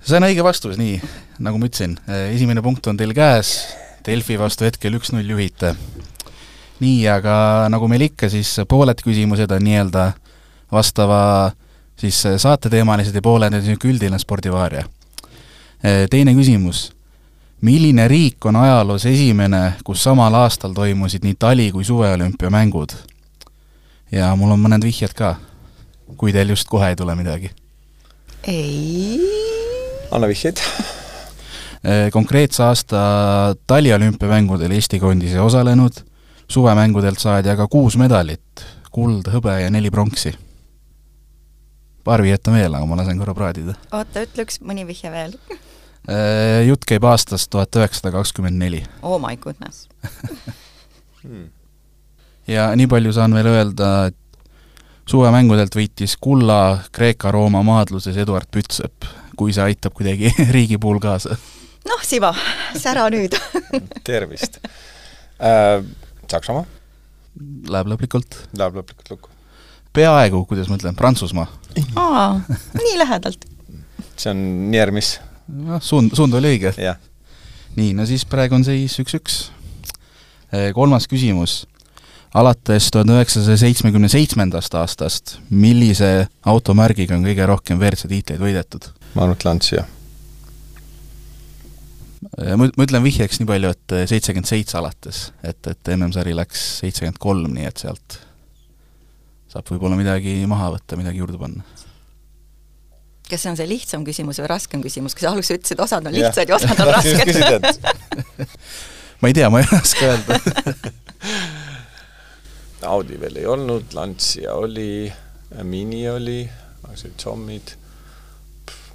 see 0.00 0.16
on 0.16 0.28
õige 0.30 0.44
vastus, 0.44 0.78
nii, 0.80 1.00
nagu 1.44 1.60
ma 1.60 1.68
ütlesin, 1.68 1.98
esimene 2.32 2.64
punkt 2.64 2.86
on 2.88 2.96
teil 2.96 3.12
käes, 3.16 3.58
Delfi 4.04 4.36
vastu 4.36 4.66
hetkel 4.66 4.96
üks-null 4.98 5.28
juhite. 5.36 5.74
nii, 6.80 7.04
aga 7.08 7.68
nagu 7.72 7.88
meil 7.88 8.08
ikka, 8.08 8.32
siis 8.32 8.56
pooled 8.68 9.04
küsimused 9.04 9.52
on 9.52 9.64
nii-öelda 9.68 10.12
vastava 10.74 11.52
siis 11.96 12.22
saateteemalised 12.36 13.14
ja 13.14 13.22
pooled 13.22 13.54
niisugune 13.54 13.94
üldine 13.94 14.18
spordivaaria. 14.18 14.84
teine 16.10 16.34
küsimus. 16.34 16.92
milline 17.60 18.08
riik 18.08 18.46
on 18.46 18.56
ajaloos 18.56 19.06
esimene, 19.06 19.74
kus 19.84 20.02
samal 20.02 20.34
aastal 20.34 20.72
toimusid 20.72 21.24
nii 21.24 21.34
tali- 21.38 21.72
kui 21.72 21.84
suveolümpiamängud? 21.84 22.92
ja 24.12 24.36
mul 24.36 24.50
on 24.50 24.60
mõned 24.60 24.84
vihjed 24.84 25.14
ka, 25.14 25.36
kui 26.16 26.32
teil 26.32 26.48
just 26.48 26.68
kohe 26.68 26.88
ei 26.88 26.96
tule 26.96 27.14
midagi. 27.14 27.50
ei. 28.46 29.20
anna 30.10 30.28
vihjeid. 30.28 30.60
konkreetse 32.12 32.62
aasta 32.62 33.00
taliolümpiamängudel 33.66 34.70
Eesti 34.70 35.00
koondis 35.00 35.32
ei 35.32 35.38
osalenud, 35.38 35.92
suvemängudelt 36.48 37.18
saadi 37.18 37.48
aga 37.48 37.68
kuus 37.68 37.96
medalit, 37.96 38.66
kuld, 38.90 39.28
hõbe 39.28 39.60
ja 39.60 39.70
neli 39.70 39.90
pronksi 39.90 40.34
paar 42.04 42.22
vihjet 42.24 42.48
on 42.50 42.58
veel, 42.58 42.74
aga 42.76 42.88
ma 42.88 42.98
lasen 43.00 43.20
korra 43.20 43.34
praadida. 43.36 43.76
oota, 43.92 44.24
ütle 44.26 44.46
üks, 44.46 44.60
mõni 44.64 44.84
vihje 44.88 45.12
veel. 45.12 45.36
Äh, 46.04 46.64
jutt 46.68 46.84
käib 46.88 47.06
aastast 47.08 47.48
tuhat 47.52 47.76
üheksasada 47.80 48.12
kakskümmend 48.18 48.60
neli. 48.60 48.82
Oh 49.02 49.16
my 49.22 49.38
goodness 49.40 49.88
hmm. 51.22 51.46
ja 52.50 52.68
nii 52.76 52.88
palju 52.92 53.14
saan 53.16 53.32
veel 53.36 53.48
öelda, 53.54 53.90
et 54.12 54.20
suvemängudelt 55.08 55.76
võitis 55.76 56.16
kulla 56.20 56.84
Kreeka-Rooma 56.92 57.64
maadluses 57.64 58.16
Eduard 58.20 58.50
Pütsepp, 58.52 59.08
kui 59.36 59.56
see 59.56 59.64
aitab 59.64 59.96
kuidagi 59.96 60.32
riigi 60.56 60.80
puhul 60.80 61.00
kaasa. 61.00 61.38
noh, 61.88 62.04
Siva, 62.04 62.34
sära 62.76 63.08
nüüd 63.12 63.36
tervist 64.08 64.60
äh,. 65.40 65.80
Saksamaa? 66.24 66.64
Läheb 67.68 67.88
lõplikult? 67.90 68.36
Läheb 68.56 68.80
lõplikult 68.80 69.10
lukku 69.12 69.33
peaaegu, 69.94 70.44
kuidas 70.48 70.70
ma 70.70 70.78
ütlen, 70.78 70.96
Prantsusmaa. 70.98 71.46
aa, 71.96 72.40
nii 72.78 72.96
lähedalt. 72.98 73.46
see 74.16 74.30
on 74.30 74.40
near 74.70 74.92
miss. 74.94 75.20
noh, 75.48 75.82
suund, 75.82 76.14
suund 76.16 76.34
oli 76.38 76.54
õige. 76.54 76.74
nii, 77.76 77.92
no 77.98 78.06
siis 78.08 78.26
praegu 78.26 78.58
on 78.58 78.66
seis 78.66 78.98
üks-üks. 79.02 79.46
Eh, 80.54 80.70
kolmas 80.74 81.08
küsimus. 81.10 81.64
alates 82.34 82.90
tuhande 82.90 83.14
üheksasaja 83.14 83.60
seitsmekümne 83.62 84.08
seitsmendast 84.10 84.74
aastast, 84.74 85.36
millise 85.50 86.28
automärgiga 86.50 87.14
on 87.14 87.26
kõige 87.26 87.46
rohkem 87.46 87.78
WRC 87.78 88.10
tiitleid 88.10 88.42
võidetud? 88.42 88.90
ma 89.14 89.26
arvan, 89.26 89.38
et 89.38 89.46
Lancia. 89.46 89.86
Eh, 92.38 92.54
ma, 92.58 92.66
ma 92.66 92.86
ütlen 92.86 93.06
vihjeks 93.06 93.40
nii 93.40 93.50
palju, 93.50 93.74
et 93.76 93.98
seitsekümmend 94.10 94.50
seitse 94.50 94.78
alates, 94.80 95.28
et, 95.42 95.60
et 95.70 95.94
MM-sari 95.94 96.34
läks 96.34 96.68
seitsekümmend 96.82 97.22
kolm, 97.22 97.52
nii 97.54 97.70
et 97.70 97.86
sealt 97.86 98.22
saab 99.54 99.70
võib-olla 99.70 99.98
midagi 99.98 100.40
maha 100.50 100.72
võtta, 100.74 100.98
midagi 100.98 101.20
juurde 101.22 101.38
panna. 101.38 101.62
kas 103.28 103.40
see 103.40 103.52
on 103.52 103.58
see 103.58 103.68
lihtsam 103.70 104.02
küsimus 104.06 104.40
või 104.42 104.50
raskem 104.50 104.82
küsimus, 104.84 105.14
kui 105.14 105.24
sa 105.24 105.30
alguses 105.30 105.54
ütlesid, 105.56 105.80
osad 105.80 106.08
on 106.10 106.14
lihtsad 106.14 106.50
ja 106.50 106.58
osad 106.58 106.82
on 106.82 106.90
rasked? 106.96 107.30
ma 109.22 109.30
ei 109.30 109.36
tea, 109.36 109.50
ma 109.50 109.62
ei 109.62 109.70
oska 109.78 110.10
öelda. 110.10 110.40
Audi 112.94 113.16
veel 113.16 113.38
ei 113.40 113.46
olnud, 113.48 113.94
Lancia 113.96 114.58
oli, 114.60 115.06
Mini 115.64 116.02
oli, 116.10 116.42
sellised 116.84 117.22
zommid, 117.22 117.72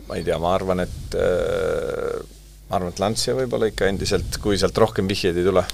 ma 0.05 0.19
ei 0.19 0.27
tea, 0.27 0.37
ma 0.37 0.51
arvan, 0.53 0.83
et 0.83 1.17
äh, 1.17 2.19
ma 2.69 2.77
arvan, 2.77 2.93
et 2.93 3.01
Lancia 3.01 3.33
võib-olla 3.39 3.71
ikka 3.71 3.89
endiselt, 3.89 4.37
kui 4.43 4.59
sealt 4.61 4.77
rohkem 4.77 5.09
vihjeid 5.09 5.39
ei 5.39 5.47
tule 5.47 5.65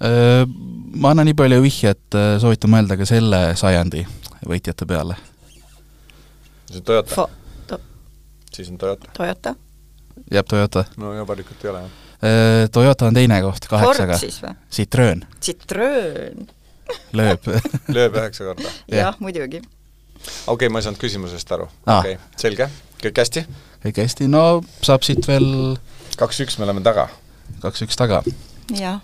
ma 0.00 1.10
annan 1.10 1.28
nii 1.28 1.36
palju 1.38 1.62
vihjet, 1.62 2.02
äh, 2.16 2.36
soovitan 2.40 2.72
mõelda 2.72 2.96
ka 2.98 3.06
selle 3.08 3.40
sajandi 3.58 4.04
võitjate 4.48 4.86
peale. 4.88 5.16
see 6.70 6.78
on 6.80 6.84
Toyota? 6.84 7.26
To 7.66 7.80
siis 8.52 8.70
on 8.70 8.78
Toyota? 8.78 9.10
Toyota? 9.16 9.54
jääb 10.30 10.48
Toyota? 10.48 10.84
no 10.96 11.12
ja 11.14 11.26
valikut 11.26 11.64
ei 11.64 11.70
ole, 11.70 11.82
jah. 11.84 11.90
Äh, 12.20 12.70
Toyota 12.72 13.06
on 13.06 13.14
teine 13.14 13.40
koht 13.42 13.68
kaheksaga. 13.68 14.18
Citroen. 14.70 15.26
Citroen. 15.40 16.48
lööb 17.12 17.46
lööb 17.96 18.16
üheksa 18.16 18.48
korda? 18.50 18.72
jah, 18.88 19.20
muidugi. 19.20 19.60
okei 19.60 20.54
okay,, 20.54 20.68
ma 20.68 20.80
ei 20.80 20.88
saanud 20.88 21.00
küsimusest 21.02 21.52
aru. 21.52 21.68
okei 21.86 22.16
okay., 22.16 22.40
selge, 22.40 22.70
kõik 23.02 23.22
hästi? 23.22 23.44
kõik 23.84 24.02
hästi, 24.04 24.32
no 24.32 24.64
saab 24.82 25.06
siit 25.06 25.28
veel 25.28 25.76
kaks-üks, 26.16 26.58
me 26.58 26.66
oleme 26.66 26.82
taga. 26.84 27.08
kaks-üks 27.62 28.00
taga. 28.00 28.24
jah 28.74 29.00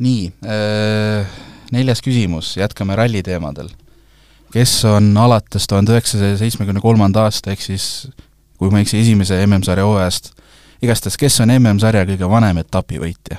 nii, 0.00 0.32
äh, 0.46 1.26
neljas 1.72 2.02
küsimus, 2.02 2.56
jätkame 2.56 2.96
ralli 2.96 3.22
teemadel. 3.22 3.68
kes 4.52 4.84
on 4.84 5.16
alates 5.16 5.66
tuhande 5.70 5.92
üheksasaja 5.92 6.38
seitsmekümne 6.40 6.80
kolmanda 6.82 7.22
aasta, 7.28 7.52
ehk 7.52 7.62
siis 7.62 8.08
kui 8.58 8.70
ma 8.70 8.80
ei 8.80 8.86
eksi, 8.86 8.98
esimese 8.98 9.38
MM-sarja 9.46 9.84
hooajast, 9.86 10.32
igastahes, 10.82 11.16
kes 11.20 11.38
on 11.44 11.52
MM-sarja 11.54 12.02
kõige 12.08 12.30
vanem 12.30 12.62
etapivõitja? 12.64 13.38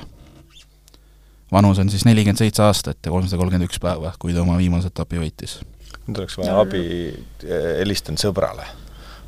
vanus 1.52 1.82
on 1.84 1.90
siis 1.92 2.06
nelikümmend 2.08 2.40
seitse 2.40 2.64
aastat 2.64 2.98
ja 3.04 3.12
kolmsada 3.12 3.42
kolmkümmend 3.42 3.68
üks 3.68 3.82
päeva, 3.84 4.14
kui 4.20 4.32
ta 4.32 4.46
oma 4.46 4.56
viimase 4.58 4.88
etapi 4.88 5.20
võitis. 5.20 5.58
nüüd 6.06 6.22
oleks 6.22 6.38
vaja 6.40 6.62
abi, 6.62 6.86
helistan 7.82 8.16
sõbrale. 8.22 8.70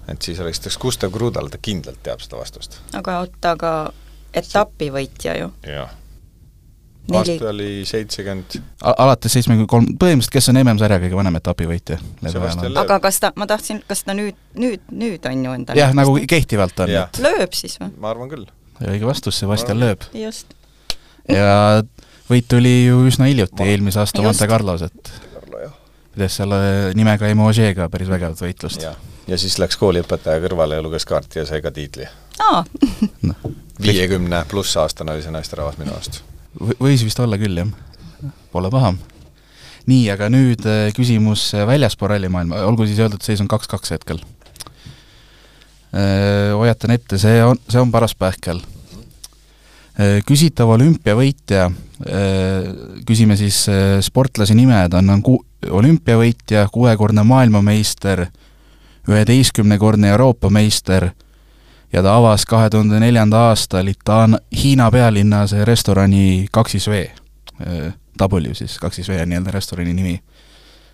et 0.07 0.21
siis 0.21 0.39
helistaks 0.39 0.77
Gustav 0.77 1.11
Krudal, 1.11 1.49
ta 1.49 1.59
kindlalt 1.61 1.99
teab 2.03 2.23
seda 2.23 2.39
vastust. 2.39 2.79
aga 2.93 3.19
oota, 3.25 3.57
aga 3.57 3.73
etapivõitja 4.33 5.35
ju? 5.41 5.51
jah 5.67 5.91
aasta 7.12 7.50
oli 7.50 7.83
seitsekümmend 7.86 8.57
alates 8.81 9.36
seitsmekümne 9.36 9.67
kolm, 9.67 9.88
põhimõtteliselt 10.00 10.36
kes 10.38 10.50
on 10.51 10.60
MM-sarja 10.62 11.00
kõige 11.03 11.17
vanem 11.19 11.38
etapivõitja? 11.39 12.00
aga 12.79 13.00
kas 13.03 13.19
ta, 13.19 13.33
ma 13.39 13.48
tahtsin, 13.50 13.81
kas 13.88 14.05
ta 14.07 14.15
nüüd, 14.17 14.38
nüüd, 14.60 14.83
nüüd 14.91 15.27
on 15.29 15.45
ju 15.45 15.55
endale 15.57 15.81
jah, 15.81 15.93
nagu 15.98 16.15
kehtivalt 16.29 16.79
on. 16.86 16.95
lööb 17.24 17.57
siis 17.57 17.75
või? 17.81 17.91
ma 18.00 18.13
arvan 18.13 18.31
küll. 18.31 18.48
õige 18.79 19.07
vastus, 19.10 19.41
Sebastian 19.43 19.81
lööb. 19.83 20.07
just. 20.15 20.55
ja 21.27 21.83
võit 22.29 22.48
tuli 22.50 22.75
ju 22.88 23.03
üsna 23.10 23.27
hiljuti, 23.29 23.67
eelmise 23.67 24.00
aasta. 24.03 24.24
Monte 24.24 24.48
Carlos, 24.48 24.88
et 24.88 25.13
pidas 26.13 26.38
seal 26.39 26.55
nimega 26.95 27.27
Emogega 27.31 27.89
päris 27.91 28.12
vägevat 28.12 28.48
võitlust. 28.48 28.88
ja 29.27 29.39
siis 29.39 29.60
läks 29.60 29.79
kooliõpetaja 29.81 30.43
kõrvale 30.48 30.79
ja 30.79 30.86
luges 30.86 31.07
kaarti 31.10 31.43
ja 31.43 31.48
sai 31.50 31.62
ka 31.65 31.72
tiitli. 31.75 32.07
viiekümne 33.83 34.45
pluss 34.48 34.77
aastane 34.77 35.17
oli 35.17 35.25
see 35.25 35.33
naisterahvas 35.33 35.81
minu 35.81 35.91
arust 35.95 36.24
võis 36.60 37.03
vist 37.05 37.19
olla 37.24 37.39
küll, 37.41 37.57
jah. 37.57 37.72
Pole 38.53 38.69
paha. 38.72 38.93
nii, 39.89 40.05
aga 40.13 40.29
nüüd 40.31 40.63
äh, 40.69 40.93
küsimus 40.95 41.50
äh, 41.57 41.65
väljaspool 41.67 42.13
rallimaailma, 42.13 42.62
olgu 42.69 42.86
siis 42.88 43.01
öeldud, 43.03 43.24
seis 43.25 43.41
on 43.43 43.50
kaks-kaks 43.51 43.91
hetkel. 43.91 44.22
Äh, 45.91 46.53
hoiatan 46.55 46.93
ette, 46.95 47.19
see 47.19 47.41
on, 47.43 47.60
see 47.67 47.81
on 47.81 47.91
paras 47.91 48.15
pähkel. 48.15 48.63
Küsitav 50.25 50.72
olümpiavõitja, 50.74 51.67
küsime 53.05 53.36
siis 53.38 53.60
sportlase 54.01 54.55
nime, 54.57 54.79
ta 54.89 54.98
on, 55.03 55.12
on 55.13 55.19
ku-, 55.22 55.43
olümpiavõitja, 55.69 56.63
kuuekordne 56.74 57.22
maailmameister, 57.29 58.24
üheteistkümnekordne 59.05 60.10
Euroopa 60.15 60.50
meister 60.50 61.12
ja 61.93 62.03
ta 62.03 62.15
avas 62.17 62.45
kahe 62.50 62.69
tuhande 62.69 63.00
neljanda 63.00 63.38
aastal 63.50 63.88
Ita-, 63.88 64.39
Hiina 64.63 64.91
pealinnas 64.91 65.53
restorani 65.63 66.47
Kaksis 66.51 66.88
V. 66.88 67.05
W 68.21 68.53
siis, 68.53 68.77
Kaksis 68.79 69.09
V 69.09 69.21
on 69.21 69.29
nii-öelda 69.29 69.51
restorani 69.51 69.93
nimi. 69.93 70.19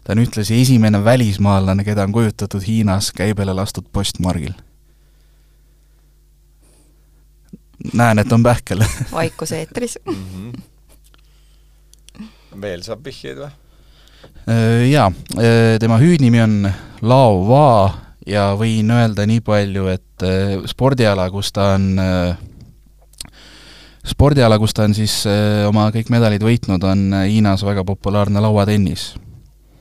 ta 0.03 0.13
on 0.13 0.23
ühtlasi 0.23 0.61
esimene 0.61 1.03
välismaalane, 1.03 1.83
keda 1.83 2.03
on 2.03 2.11
kujutatud 2.11 2.63
Hiinas 2.67 3.11
käibele 3.11 3.53
lastud 3.53 3.85
postmargil. 3.93 4.53
näen, 7.93 8.19
et 8.19 8.31
on 8.31 8.43
pähkel 8.43 8.83
vaikus 9.11 9.51
eetris 9.51 9.99
mm. 10.05 10.15
-hmm. 10.25 10.61
veel 12.61 12.83
saab 12.83 13.05
vihjeid 13.05 13.37
või? 13.37 13.49
Jaa, 14.89 15.11
tema 15.79 15.97
hüüdnimi 15.97 16.41
on 16.41 16.71
Lao 17.01 17.47
Va 17.47 18.08
ja 18.29 18.51
võin 18.59 18.91
öelda 18.93 19.25
nii 19.29 19.41
palju, 19.45 19.87
et 19.91 20.25
äh, 20.25 20.55
spordiala, 20.69 21.29
kus 21.33 21.51
ta 21.55 21.73
on 21.77 21.89
äh, 22.01 22.37
spordiala, 24.07 24.59
kus 24.61 24.75
ta 24.77 24.85
on 24.87 24.95
siis 24.97 25.21
äh, 25.29 25.65
oma 25.69 25.89
kõik 25.95 26.11
medalid 26.13 26.45
võitnud, 26.45 26.85
on 26.85 27.09
Hiinas 27.25 27.65
väga 27.67 27.85
populaarne 27.87 28.41
lauatennis. 28.43 29.11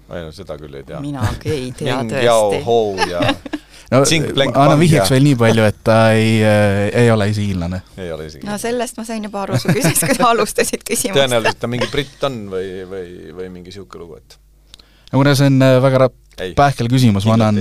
ei 0.09 0.25
no 0.25 0.33
seda 0.33 0.57
küll 0.61 0.75
ei 0.81 0.85
tea. 0.89 1.01
minagi 1.05 1.53
ei 1.53 1.73
tea 1.77 2.01
tõesti. 2.09 3.11
ja 3.13 3.23
no 3.93 4.03
annan 4.55 4.79
vihjeks 4.81 5.13
veel 5.13 5.27
nii 5.29 5.39
palju, 5.41 5.65
et 5.69 5.81
ta 5.85 5.99
ei 6.17 6.39
äh,, 6.45 6.89
ei 7.05 7.11
ole 7.13 7.29
isi 7.31 7.49
hiinlane. 7.51 7.83
ei 7.97 8.13
ole 8.13 8.29
isi 8.31 8.45
no 8.45 8.59
sellest 8.61 9.01
ma 9.01 9.05
sain 9.09 9.25
juba 9.25 9.45
aru 9.45 9.61
su 9.61 9.73
küsimusest, 9.73 10.07
kui 10.09 10.21
sa 10.21 10.31
alustasid 10.35 10.85
küsimust. 10.85 11.21
tõenäoliselt 11.21 11.61
ta 11.61 11.71
mingi 11.71 11.91
britt 11.93 12.25
on 12.29 12.47
või, 12.53 12.85
või, 12.89 13.11
või 13.37 13.51
mingi 13.53 13.73
niisugune 13.73 14.05
lugu, 14.05 14.23
et 14.23 14.41
no 15.13 15.21
kuna 15.21 15.37
see 15.37 15.53
on 15.53 15.61
väga 15.85 16.09
pähkel 16.57 16.89
küsimus, 16.89 17.29
ma 17.29 17.37
annan 17.37 17.61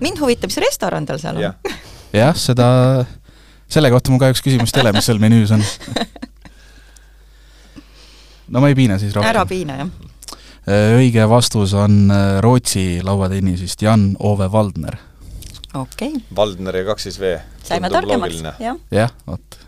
mind 0.00 0.20
huvitab, 0.22 0.50
mis 0.50 0.60
restoran 0.62 1.06
tal 1.08 1.20
seal 1.22 1.40
on. 1.40 1.74
jah, 2.16 2.36
seda, 2.36 2.68
selle 3.70 3.90
kohta 3.92 4.12
mul 4.12 4.22
kahjuks 4.22 4.42
küsimust 4.44 4.76
ei 4.76 4.84
ole, 4.84 4.94
mis 4.96 5.08
seal 5.08 5.20
menüüs 5.22 5.52
on. 5.54 5.64
no 8.50 8.62
ma 8.62 8.70
ei 8.70 8.78
piina 8.78 8.98
siis 9.02 9.14
rohkem. 9.16 9.30
ära 9.30 9.46
piina, 9.48 9.78
jah. 9.82 9.92
Äh, 10.68 10.98
õige 11.00 11.24
vastus 11.30 11.72
on 11.78 12.02
äh, 12.12 12.36
Rootsi 12.44 13.00
lauatennisist 13.04 13.82
Jan 13.82 14.12
Ove 14.18 14.50
Valdner. 14.52 14.98
okei 15.74 16.12
okay., 16.14 16.22
Valdner 16.36 16.82
ja 16.82 16.84
kaks 16.90 17.08
siis 17.08 17.20
V. 17.20 17.34
saime 17.64 17.90
targemaks, 17.90 18.42
jah. 18.60 18.78
jah, 18.92 19.14
vot. 19.26 19.58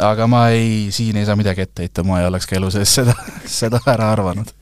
aga 0.00 0.26
ma 0.30 0.48
ei, 0.54 0.88
siin 0.94 1.20
ei 1.20 1.28
saa 1.28 1.36
midagi 1.36 1.66
ette 1.66 1.84
heita, 1.84 2.06
ma 2.06 2.22
ei 2.22 2.28
oleks 2.30 2.48
ka 2.48 2.56
elu 2.56 2.70
sees 2.72 2.94
seda, 3.00 3.16
seda 3.60 3.82
ära 3.86 4.12
arvanud. 4.14 4.52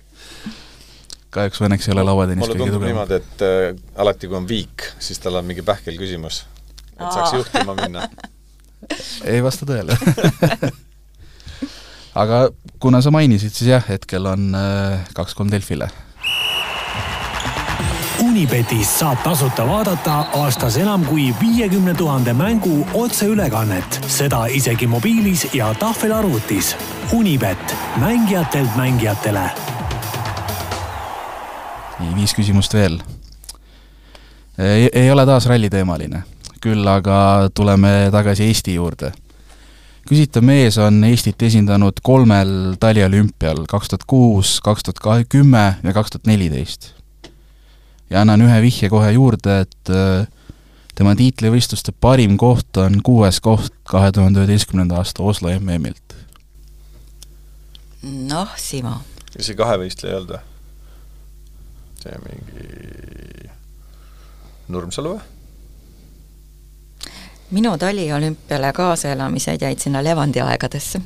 Kahjuks 1.33 1.63
õnneks 1.65 1.89
ei 1.89 1.95
ole 1.97 2.05
tugevam. 2.07 2.39
mulle 2.43 2.59
tundub 2.61 2.87
niimoodi, 2.87 3.19
et 3.23 3.45
äh, 3.47 3.67
alati, 4.05 4.31
kui 4.31 4.39
on 4.39 4.49
viik, 4.49 4.87
siis 5.03 5.21
tal 5.23 5.41
on 5.41 5.49
mingi 5.49 5.65
pähkel 5.67 5.99
küsimus, 6.01 6.45
et 6.95 7.05
Aa. 7.07 7.13
saaks 7.17 7.37
juhtima 7.41 7.77
minna 7.79 8.07
ei 9.33 9.43
vasta 9.45 9.69
tõele 9.69 9.97
aga 12.23 12.47
kuna 12.83 13.03
sa 13.03 13.15
mainisid, 13.15 13.55
siis 13.55 13.75
jah, 13.75 13.85
hetkel 13.89 14.29
on 14.33 14.51
äh, 14.59 15.13
kaks-kolm 15.17 15.53
Delfile 15.53 15.91
Unibetis 18.33 18.89
saab 18.99 19.19
tasuta 19.25 19.65
vaadata 19.69 20.15
aastas 20.39 20.79
enam 20.81 21.03
kui 21.05 21.27
viiekümne 21.41 21.95
tuhande 21.95 22.33
mängu 22.33 22.87
otseülekannet, 22.95 23.99
seda 24.07 24.47
isegi 24.47 24.87
mobiilis 24.87 25.45
ja 25.55 25.75
tahvelarvutis. 25.75 26.73
Unibet, 27.13 27.77
mängijatelt 28.01 28.77
mängijatele. 28.77 29.72
Nii, 32.01 32.15
viis 32.17 32.35
küsimust 32.35 32.75
veel. 32.75 33.01
ei 34.59 35.11
ole 35.11 35.27
taas 35.27 35.47
ralliteemaline, 35.47 36.23
küll 36.61 36.87
aga 36.89 37.51
tuleme 37.55 38.09
tagasi 38.13 38.49
Eesti 38.51 38.75
juurde 38.75 39.13
küsitav 40.09 40.43
mees 40.45 40.79
on 40.83 41.05
Eestit 41.07 41.43
esindanud 41.43 42.01
kolmel 42.03 42.75
taliolümpial, 42.81 43.65
kaks 43.71 43.93
tuhat 43.93 44.05
kuus, 44.07 44.59
kaks 44.61 44.89
tuhat 44.89 45.29
kümme 45.31 45.77
ja 45.83 45.95
kaks 45.95 46.11
tuhat 46.17 46.27
neliteist 46.27 46.93
ja 48.13 48.21
annan 48.21 48.45
ühe 48.45 48.61
vihje 48.63 48.91
kohe 48.93 49.11
juurde, 49.15 49.63
et 49.65 49.93
äh, 49.93 50.27
tema 50.99 51.15
tiitlivõistluste 51.19 51.95
parim 52.01 52.37
koht 52.41 52.77
on 52.83 53.01
kuues 53.05 53.41
koht 53.45 53.75
kahe 53.89 54.13
tuhande 54.13 54.43
üheteistkümnenda 54.43 55.01
aasta 55.01 55.25
Oslo 55.25 55.53
MM-ilt. 55.57 56.17
noh, 58.03 58.57
Simo. 58.57 58.99
kas 59.33 59.49
see 59.49 59.59
kahevõistleja 59.59 60.13
ei 60.13 60.21
olnud 60.21 60.35
või? 60.37 60.52
See 62.03 62.19
mingi 62.27 63.51
Nurmsalu 64.69 65.15
või? 65.17 65.23
minu 67.53 67.77
taliolümpiale 67.79 68.73
kaasaelamised 68.73 69.63
jäid 69.63 69.79
sinna 69.79 70.05
Levandi 70.05 70.41
aegadesse. 70.41 71.01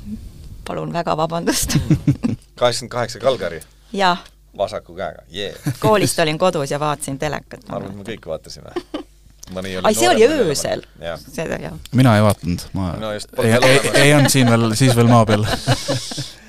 palun 0.64 0.92
väga 0.92 1.16
vabandust 1.16 1.76
kaheksakümmend 2.58 2.90
kaheksa 2.90 3.18
Kalgari? 3.18 3.60
jah 3.92 4.24
vasaku 4.58 4.94
käega, 4.96 5.22
jee 5.28 5.50
yeah. 5.50 5.76
koolist 5.80 6.18
olin 6.18 6.38
kodus 6.38 6.70
ja 6.70 6.80
vaatasin 6.80 7.18
telekat. 7.18 7.68
ma 7.68 7.76
arvan, 7.76 7.90
et 7.90 7.96
me 7.96 8.06
kõik 8.06 8.26
vaatasime. 8.26 8.72
ai, 9.82 9.94
see 9.94 10.08
oli 10.08 10.26
öösel? 10.26 10.82
seda 11.28 11.60
jah. 11.62 11.76
mina 11.92 12.16
ei 12.16 12.24
vaadanud, 12.24 12.66
ma 12.72 12.92
no, 13.00 13.12
ei, 13.12 13.52
ei, 13.52 13.80
ei 13.94 14.14
olnud 14.14 14.32
siin 14.32 14.50
veel, 14.50 14.72
siis 14.78 14.96
veel 14.96 15.10
maa 15.12 15.26
peal 15.28 15.44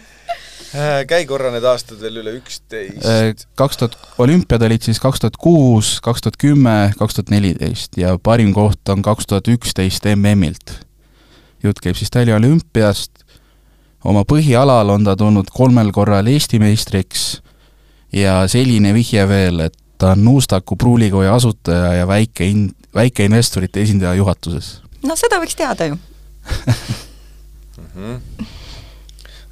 käi 1.07 1.25
korra 1.29 1.51
need 1.53 1.65
aastad 1.67 2.01
veel 2.01 2.19
üle 2.21 2.33
üksteist. 2.39 3.05
Äh, 3.07 3.31
kaks 3.59 3.79
tuhat, 3.79 3.95
olümpiad 4.19 4.63
olid 4.67 4.83
siis 4.83 4.99
kaks 5.03 5.23
tuhat 5.23 5.37
kuus, 5.39 5.97
kaks 6.03 6.25
tuhat 6.25 6.37
kümme, 6.41 6.91
kaks 6.99 7.17
tuhat 7.17 7.31
neliteist 7.33 7.97
ja 7.99 8.17
parim 8.19 8.53
koht 8.55 8.89
on 8.91 9.01
kaks 9.05 9.29
tuhat 9.29 9.47
üksteist 9.51 10.07
MM-ilt. 10.15 10.79
jutt 11.63 11.79
käib 11.81 11.97
siis 11.97 12.11
taliolümpiast, 12.13 13.23
oma 14.05 14.21
põhialal 14.27 14.91
on 14.93 15.07
ta 15.07 15.15
tulnud 15.17 15.49
kolmel 15.53 15.91
korral 15.91 16.27
Eesti 16.29 16.59
meistriks 16.61 17.41
ja 18.13 18.43
selline 18.47 18.93
vihje 18.93 19.25
veel, 19.29 19.59
et 19.67 19.77
ta 19.97 20.11
on 20.13 20.23
Nuustaku 20.25 20.75
pruulikoja 20.75 21.33
asutaja 21.35 21.93
ja 21.93 22.07
väike 22.07 22.45
in-, 22.45 22.71
väikeinvestorite 22.95 23.81
esindaja 23.81 24.13
juhatuses. 24.19 24.81
no 25.03 25.15
seda 25.15 25.41
võiks 25.41 25.57
teada 25.57 25.89
ju. 25.89 25.97
-hmm. 27.97 28.19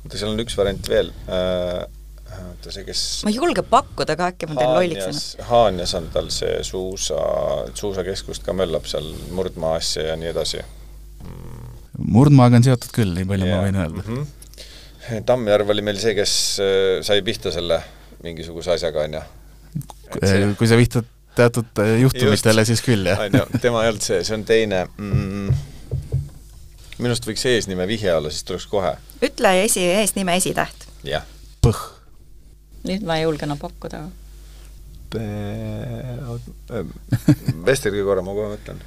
Oota, 0.05 0.19
seal 0.19 0.31
on 0.31 0.41
üks 0.45 0.55
variant 0.57 0.89
veel 0.89 1.11
äh,, 1.27 1.83
oota 2.35 2.73
see, 2.73 2.85
kes 2.87 3.03
ma 3.25 3.33
ei 3.33 3.39
julge 3.39 3.65
pakkuda, 3.67 4.15
aga 4.17 4.29
äkki 4.33 4.49
ma 4.49 4.59
teen 4.59 4.73
lolliks 4.75 5.09
ennast. 5.09 5.43
Haanjas 5.49 5.95
on 5.99 6.09
tal 6.13 6.31
see 6.33 6.61
suusa, 6.67 7.19
suusakeskust 7.77 8.45
ka 8.45 8.55
möllab 8.57 8.87
seal 8.89 9.11
Murdmaa 9.35 9.75
asja 9.81 10.11
ja 10.11 10.19
nii 10.19 10.31
edasi 10.31 10.61
mm.. 10.61 11.75
Murdmaaga 12.11 12.59
on 12.59 12.67
seotud 12.67 12.91
küll, 12.95 13.13
nii 13.15 13.27
palju 13.29 13.49
yeah. 13.49 13.59
ma 13.61 13.67
võin 13.67 13.81
öelda 13.83 14.03
mm. 14.03 14.09
-hmm. 14.13 15.25
Tammjärv 15.25 15.69
oli 15.69 15.83
meil 15.85 15.99
see, 16.01 16.15
kes 16.17 16.31
äh, 16.63 17.03
sai 17.05 17.21
pihta 17.25 17.51
selle 17.53 17.77
mingisuguse 18.25 18.73
asjaga, 18.73 19.03
on 19.05 19.19
ju. 19.19 20.55
kui 20.57 20.69
sa 20.69 20.79
vihtad 20.79 21.05
teatud 21.35 21.81
äh, 21.83 21.99
juhtumitele, 22.01 22.65
siis 22.65 22.81
küll, 22.81 23.05
jah. 23.05 23.21
on 23.27 23.37
ju, 23.39 23.45
tema 23.61 23.83
ei 23.83 23.91
olnud 23.91 24.05
see, 24.05 24.23
see 24.25 24.37
on 24.37 24.45
teine 24.47 24.85
mm,, 24.97 25.53
minu 26.97 27.11
arust 27.11 27.27
võiks 27.27 27.45
eesnime 27.49 27.87
vihje 27.89 28.13
olla, 28.15 28.29
siis 28.31 28.43
tuleks 28.47 28.67
kohe. 28.71 28.93
ütle 29.25 29.49
esi, 29.63 29.83
eesnime 29.99 30.33
esitäht. 30.39 30.79
jah. 31.07 31.23
Põh. 31.65 31.81
nüüd 32.87 33.03
ma 33.07 33.13
ei 33.19 33.23
julge 33.25 33.43
enam 33.47 33.59
pakkuda. 33.61 33.97
Vestergi 37.67 38.01
korra, 38.03 38.21
ma 38.25 38.31
kohe 38.35 38.47
mõtlen. 38.55 38.77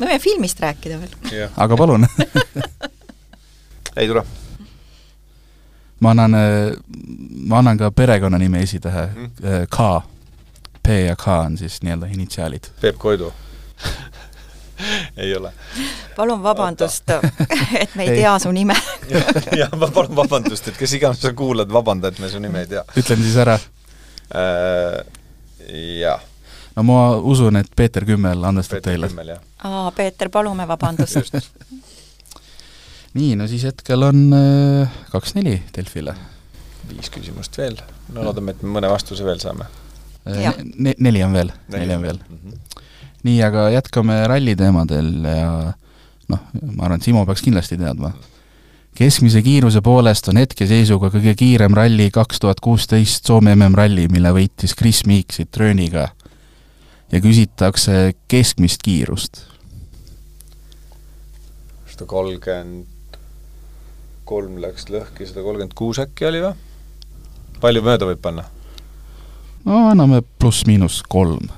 me 0.00 0.04
võime 0.06 0.20
filmist 0.22 0.58
rääkida 0.62 0.96
veel. 1.02 1.14
aga 1.56 1.74
palun 1.78 2.02
ei 4.00 4.06
tule 4.08 4.22
ma 6.02 6.10
annan, 6.10 6.34
äh, 6.34 6.72
ma 7.46 7.58
annan 7.62 7.78
ka 7.78 7.90
perekonnanime 7.90 8.62
esitähe 8.62 9.06
mm., 9.06 9.30
K. 9.70 9.78
P 10.82 10.88
ja 11.06 11.16
K 11.16 11.26
on 11.46 11.58
siis 11.58 11.78
nii-öelda 11.82 12.06
initsiaalid. 12.10 12.72
Peep 12.80 12.98
Koidu 12.98 13.32
ei 15.22 15.36
ole. 15.36 15.52
palun 16.16 16.42
vabandust, 16.42 17.10
et 17.82 17.94
me 17.94 18.06
ei, 18.06 18.10
ei 18.10 18.16
tea 18.22 18.34
su 18.42 18.52
nime 18.52 18.76
jah, 19.60 19.72
ma 19.76 19.88
palun 19.88 20.16
vabandust, 20.16 20.72
et 20.72 20.80
kes 20.80 20.98
iganes 20.98 21.22
sa 21.22 21.32
kuulad, 21.36 21.70
vabanda, 21.72 22.12
et 22.12 22.20
me 22.22 22.30
su 22.32 22.42
nime 22.42 22.64
ei 22.64 22.70
tea. 22.74 22.84
ütlen 22.96 23.24
siis 23.24 23.38
ära 23.44 23.58
äh,. 23.58 25.02
Jah. 26.00 26.20
no 26.76 26.82
ma 26.82 26.98
usun, 27.16 27.56
et 27.56 27.68
Peeter 27.76 28.04
Kümmel 28.04 28.44
andestab 28.44 28.82
teile. 28.84 29.10
aa, 29.64 29.90
Peeter, 29.96 30.30
palume 30.32 30.66
vabandust 30.68 31.38
nii, 33.14 33.36
no 33.36 33.46
siis 33.48 33.64
hetkel 33.68 34.08
on 34.08 34.24
äh, 34.36 35.00
kaks-neli 35.12 35.58
Delfile. 35.76 36.14
viis 36.88 37.12
küsimust 37.12 37.56
veel, 37.58 37.78
no 38.12 38.26
loodame, 38.26 38.56
et 38.56 38.62
me 38.64 38.76
mõne 38.78 38.90
vastuse 38.92 39.24
veel 39.24 39.40
saame 39.42 39.68
äh,. 40.26 40.52
Ne-, 40.74 40.96
neli 40.98 41.22
on 41.24 41.36
veel, 41.36 41.52
neli 41.72 41.94
on 41.94 42.08
veel 42.08 42.20
mm. 42.28 42.38
-hmm. 42.38 42.71
Nii, 43.26 43.38
aga 43.46 43.68
jätkame 43.74 44.20
ralli 44.30 44.56
teemadel 44.58 45.12
ja 45.26 45.50
noh, 46.32 46.44
ma 46.74 46.86
arvan, 46.86 46.98
et 46.98 47.06
Simo 47.06 47.24
peaks 47.26 47.44
kindlasti 47.44 47.78
teadma. 47.80 48.12
keskmise 48.98 49.42
kiiruse 49.42 49.80
poolest 49.80 50.28
on 50.28 50.40
hetkeseisuga 50.40 51.12
kõige 51.14 51.36
kiirem 51.38 51.74
ralli 51.74 52.10
kaks 52.10 52.42
tuhat 52.42 52.60
kuusteist 52.60 53.26
Soome 53.26 53.54
MM-ralli, 53.54 54.08
mille 54.12 54.34
võitis 54.34 54.76
Chris 54.78 55.04
Meek 55.06 55.32
Citrooniga. 55.32 56.08
ja 57.12 57.20
küsitakse 57.20 58.14
keskmist 58.28 58.82
kiirust 58.82 59.46
sada 62.02 62.08
kolmkümmend 62.08 62.86
kolm 64.24 64.56
läks 64.62 64.88
lõhki, 64.90 65.26
sada 65.28 65.42
kolmkümmend 65.44 65.74
kuus 65.78 66.00
äkki 66.02 66.26
oli 66.26 66.40
või? 66.42 66.54
palju 67.62 67.82
mööda 67.84 68.08
võib 68.08 68.22
panna? 68.22 68.46
no 69.64 69.84
anname 69.90 70.22
pluss-miinus 70.42 71.02
kolm. 71.08 71.50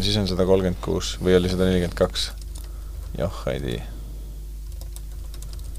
Siis 0.00 0.16
on 0.16 0.28
sada 0.30 0.46
kolmkümmend 0.48 0.80
kuus 0.84 1.16
või 1.22 1.36
oli 1.36 1.50
sada 1.52 1.68
nelikümmend 1.68 1.98
kaks? 1.98 2.30
joh, 3.18 3.42
ei 3.52 3.60
tea. 3.60 3.82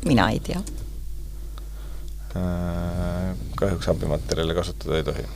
mina 0.05 0.29
ei 0.29 0.39
tea 0.39 0.61
äh,. 2.37 3.33
kahjuks 3.57 3.89
abimaterjale 3.89 4.55
kasutada 4.57 4.97
ei 4.99 5.03
tohi. 5.03 5.27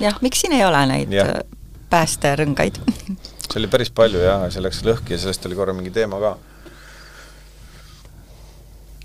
jah, 0.00 0.20
miks 0.24 0.40
siin 0.44 0.56
ei 0.56 0.64
ole 0.64 0.84
neid 0.90 1.12
ja. 1.12 1.24
Äh, 1.24 1.40
päästerõngaid 1.90 2.80
see 3.48 3.60
oli 3.60 3.70
päris 3.72 3.90
palju 3.90 4.22
jah, 4.24 4.48
see 4.52 4.64
läks 4.64 4.84
lõhki 4.86 5.16
ja 5.16 5.24
sellest 5.24 5.46
oli 5.48 5.58
korra 5.58 5.76
mingi 5.76 5.92
teema 5.94 6.20
ka 6.22 6.36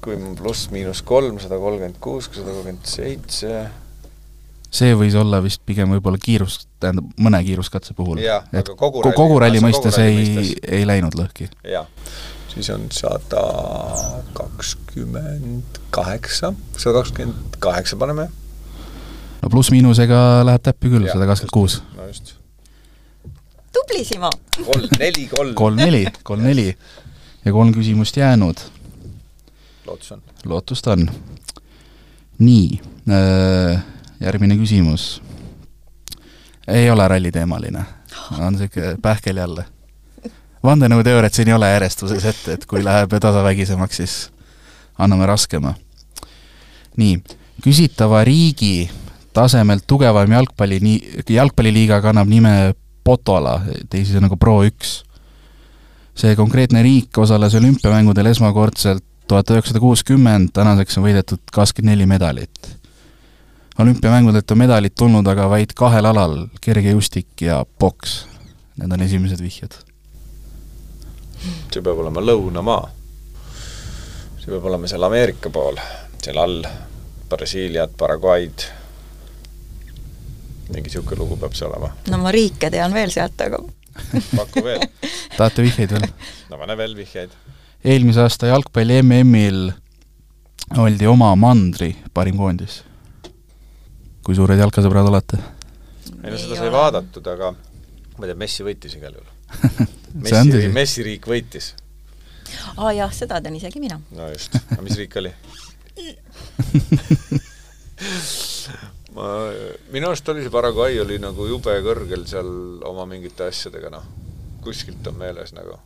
kui 0.04 0.18
pluss-miinus 0.36 1.00
kolm, 1.08 1.38
sada 1.40 1.56
kolmkümmend 1.62 2.00
kuus, 2.04 2.28
sada 2.28 2.52
kolmkümmend 2.52 2.90
seitse. 2.90 3.54
See 4.74 4.94
võis 4.98 5.16
olla 5.20 5.40
vist 5.44 5.62
pigem 5.68 5.92
võib-olla 5.94 6.20
kiirus, 6.22 6.64
tähendab 6.82 7.10
mõne 7.22 7.42
kiiruskatse 7.46 7.96
puhul. 7.98 8.22
et 8.22 8.70
kogu 8.78 9.04
ralli, 9.04 9.16
kogu 9.18 9.40
ralli 9.44 9.64
mõistes 9.64 10.00
ei, 10.02 10.54
ei 10.66 10.88
läinud 10.90 11.18
lõhki. 11.20 11.50
jah, 11.70 11.88
siis 12.54 12.70
on 12.74 12.88
sada 12.94 13.44
kakskümmend 14.38 15.82
kaheksa, 15.94 16.54
sada 16.78 17.02
kakskümmend 17.02 17.60
kaheksa 17.64 18.00
paneme. 18.02 18.30
no 19.42 19.54
pluss-miinusega 19.54 20.44
läheb 20.50 20.66
täppi 20.66 20.94
küll, 20.94 21.10
sada 21.12 21.30
kakskümmend 21.30 21.58
kuus. 21.58 21.82
no 21.98 22.10
just. 22.10 22.36
tubli, 23.74 24.04
Simo! 24.08 24.32
kolm, 24.66 24.90
neli, 25.00 25.28
kolm. 25.30 25.58
kolm-neli, 25.58 26.06
kolm-neli 26.24 26.70
ja 27.46 27.52
kolm 27.52 27.76
küsimust 27.76 28.18
jäänud 28.18 28.70
lootus 29.86 30.12
on? 30.12 30.22
lootust 30.46 30.88
on. 30.88 31.10
nii, 32.40 32.82
äh, 33.10 33.84
järgmine 34.20 34.58
küsimus. 34.58 35.22
ei 36.68 36.90
ole 36.90 37.08
ralliteemaline, 37.08 37.86
on 38.40 38.54
niisugune 38.54 38.98
pähkel 39.02 39.38
jälle. 39.38 39.66
vandenõuteooriat 40.64 41.34
siin 41.34 41.48
ei 41.48 41.54
ole 41.54 41.72
järjestuses 41.72 42.26
ette, 42.26 42.54
et 42.54 42.66
kui 42.66 42.84
läheb 42.84 43.14
tasavägisemaks, 43.22 43.98
siis 43.98 44.32
anname 44.98 45.26
raskema. 45.26 45.74
nii, 46.98 47.24
küsitava 47.64 48.24
riigi 48.24 48.90
tasemelt 49.34 49.84
tugevam 49.88 50.32
jalgpalli, 50.32 50.80
jalgpalliliiga 51.30 52.02
kannab 52.02 52.28
nime 52.30 52.74
Potola, 53.04 53.58
teisisõnu 53.90 54.30
nagu 54.30 54.38
Pro 54.40 54.62
üks. 54.64 55.04
see 56.16 56.36
konkreetne 56.38 56.84
riik 56.86 57.18
osales 57.18 57.56
olümpiamängudel 57.58 58.30
esmakordselt 58.30 59.04
tuhat 59.28 59.50
üheksasada 59.50 59.80
kuuskümmend, 59.82 60.52
tänaseks 60.54 60.98
on 61.00 61.08
võidetud 61.08 61.42
kakskümmend 61.52 61.96
neli 61.96 62.06
medalit. 62.06 62.70
Olümpiamängudelt 63.80 64.52
on 64.52 64.58
medalid 64.58 64.94
tulnud 64.98 65.28
aga 65.28 65.48
vaid 65.50 65.74
kahel 65.76 66.06
alal, 66.06 66.38
kergejõustik 66.62 67.42
ja 67.42 67.64
poks. 67.80 68.26
Need 68.78 68.92
on 68.92 69.02
esimesed 69.02 69.42
vihjed. 69.42 69.74
see 71.74 71.82
peab 71.82 71.98
olema 72.00 72.22
lõunamaa. 72.22 72.90
see 74.40 74.52
peab 74.52 74.66
olema 74.66 74.88
seal 74.88 75.04
Ameerika 75.04 75.50
pool, 75.50 75.78
seal 76.22 76.38
all 76.38 76.64
Brasiiliat, 77.30 77.98
Paraguay'd 77.98 78.70
mingi 80.70 80.88
niisugune 80.88 81.20
lugu 81.20 81.38
peab 81.38 81.54
see 81.58 81.68
olema. 81.68 81.92
no 82.10 82.18
ma 82.18 82.32
riike 82.32 82.70
tean 82.72 82.94
veel 82.94 83.12
sealt, 83.14 83.42
aga 83.42 83.60
paku 84.36 84.64
veel. 84.64 84.86
tahate 85.38 85.66
vihjeid 85.66 85.96
veel? 85.96 86.08
no 86.50 86.60
pane 86.62 86.78
veel 86.78 86.96
vihjeid. 86.98 87.36
eelmise 87.84 88.24
aasta 88.24 88.52
jalgpalli 88.54 89.02
MM-il 89.04 89.72
oldi 90.80 91.08
oma 91.08 91.34
mandri 91.36 91.94
parim 92.14 92.40
koondis. 92.40 92.82
Kui 94.24 94.36
suured 94.38 94.60
jalkasõbrad 94.60 95.08
olete? 95.12 95.38
ei 96.24 96.32
no 96.32 96.38
seda 96.40 96.56
sai 96.60 96.72
vaadatud, 96.74 97.26
aga 97.34 97.54
ma 97.54 98.26
ei 98.26 98.32
tea, 98.32 98.40
Messi 98.40 98.66
võitis 98.66 98.98
igal 99.00 99.14
juhul 99.18 99.30
Messi, 100.24 100.68
Messi 100.74 101.06
riik 101.06 101.26
võitis. 101.30 101.74
aa 102.78 102.88
ah, 102.90 102.92
jah, 102.96 103.12
seda 103.14 103.42
tean 103.44 103.56
isegi 103.60 103.80
mina. 103.84 103.98
no 104.16 104.30
just, 104.32 104.52
aga 104.64 104.82
mis 104.86 104.98
riik 105.00 105.14
oli 105.22 105.32
ma, 109.16 109.28
minu 109.94 110.10
arust 110.10 110.30
oli 110.34 110.44
see 110.46 110.54
Paraguay 110.54 111.00
oli 111.04 111.20
nagu 111.22 111.48
jube 111.50 111.76
kõrgel 111.86 112.24
seal 112.30 112.50
oma 112.90 113.06
mingite 113.10 113.48
asjadega, 113.50 113.92
noh. 113.94 114.06
kuskilt 114.64 115.08
on 115.12 115.20
meeles 115.20 115.54
nagu, 115.56 115.78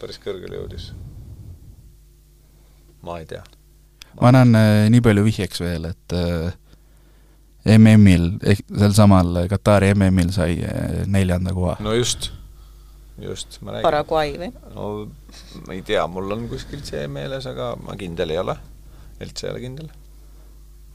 päris 0.00 0.20
kõrgele 0.22 0.60
jõudis. 0.60 0.90
ma 3.06 3.18
ei 3.22 3.26
tea. 3.30 3.42
ma 4.20 4.30
annan 4.32 4.50
äh, 4.60 4.86
nii 4.92 5.02
palju 5.04 5.26
vihjeks 5.26 5.64
veel, 5.64 5.90
et 5.90 6.16
äh, 6.16 6.52
MM-il, 7.68 8.26
ehk 8.46 8.62
sel 8.82 8.94
samal 8.96 9.42
Katari 9.50 9.92
MM-il 9.94 10.30
sai 10.32 10.58
äh, 10.64 11.02
neljanda 11.06 11.52
koha. 11.56 11.76
no 11.84 11.92
just, 11.96 12.30
just, 13.20 13.60
ma 13.60 13.76
räägin. 13.76 13.88
Paraguay 13.88 14.36
või? 14.40 14.52
no 14.74 14.90
ma 15.66 15.76
ei 15.76 15.82
tea, 15.86 16.06
mul 16.08 16.36
on 16.36 16.48
kuskilt 16.50 16.88
see 16.88 17.06
meeles, 17.08 17.48
aga 17.50 17.74
ma 17.84 17.96
kindel 18.00 18.32
ei 18.32 18.40
ole. 18.40 18.56
üldse 19.20 19.46
ei 19.46 19.52
ole 19.52 19.60
kindel 19.60 19.90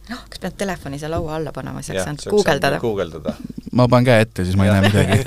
noh, 0.09 0.21
kas 0.29 0.41
pead 0.41 0.57
telefoni 0.57 0.97
seal 1.01 1.13
laua 1.13 1.35
alla 1.37 1.53
panema, 1.53 1.81
siis 1.85 1.97
saaks 1.97 2.09
ainult 2.09 2.29
guugeldada? 2.33 2.81
guugeldada. 2.81 3.35
ma 3.73 3.87
panen 3.91 4.09
käe 4.09 4.25
ette, 4.25 4.45
siis 4.45 4.57
ma 4.57 4.65
ei 4.65 4.73
näe 4.73 4.81
midagi 4.89 5.17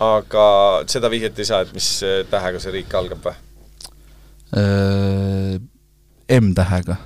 aga 0.00 0.44
seda 0.88 1.10
vihjet 1.12 1.38
ei 1.38 1.48
saa, 1.48 1.60
et 1.64 1.72
mis 1.76 1.88
tähega 2.32 2.60
see 2.62 2.72
riik 2.78 2.94
algab 2.96 3.20
või? 3.28 3.36
Äh, 4.56 5.60
M-tähega. 6.40 6.96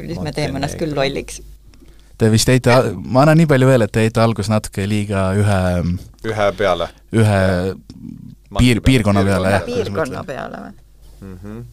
Nüüd 0.00 0.22
me 0.24 0.32
teeme 0.36 0.60
ennast 0.60 0.78
küll 0.80 0.96
lolliks. 0.96 1.40
Te 2.16 2.30
vist 2.32 2.48
jäite, 2.48 2.72
ma 2.96 3.26
annan 3.26 3.36
nii 3.42 3.48
palju 3.50 3.68
veel, 3.68 3.84
et 3.84 3.92
te 3.92 4.06
jäite 4.06 4.22
alguses 4.24 4.48
natuke 4.52 4.86
liiga 4.88 5.28
ühe 5.36 5.60
ühe 6.26 6.50
peale? 6.56 6.88
ühe 7.12 7.40
piir, 8.58 8.80
piirkonna 8.84 9.24
peale, 9.26 9.56
jah. 9.56 9.66
piirkonna 9.66 10.24
peale 10.24 10.62
või 10.66 10.76
mm? 11.20 11.40
-hmm 11.42 11.64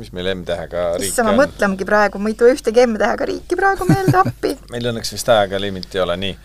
mis 0.00 0.12
meil 0.16 0.30
M-tähega 0.32 0.84
riik 1.00 1.10
issand, 1.10 1.28
ma 1.28 1.42
mõtlengi 1.42 1.84
praegu, 1.84 2.20
ma 2.22 2.30
ei 2.30 2.36
tule 2.38 2.54
ühtegi 2.54 2.84
M-tähega 2.86 3.26
riiki 3.28 3.56
praegu 3.58 3.86
meelde 3.88 4.20
appi 4.22 4.54
meil 4.72 4.86
õnneks 4.92 5.12
vist 5.12 5.26
tähega 5.28 5.60
limit 5.60 5.94
ei 5.94 6.04
ole, 6.04 6.16
nii. 6.24 6.36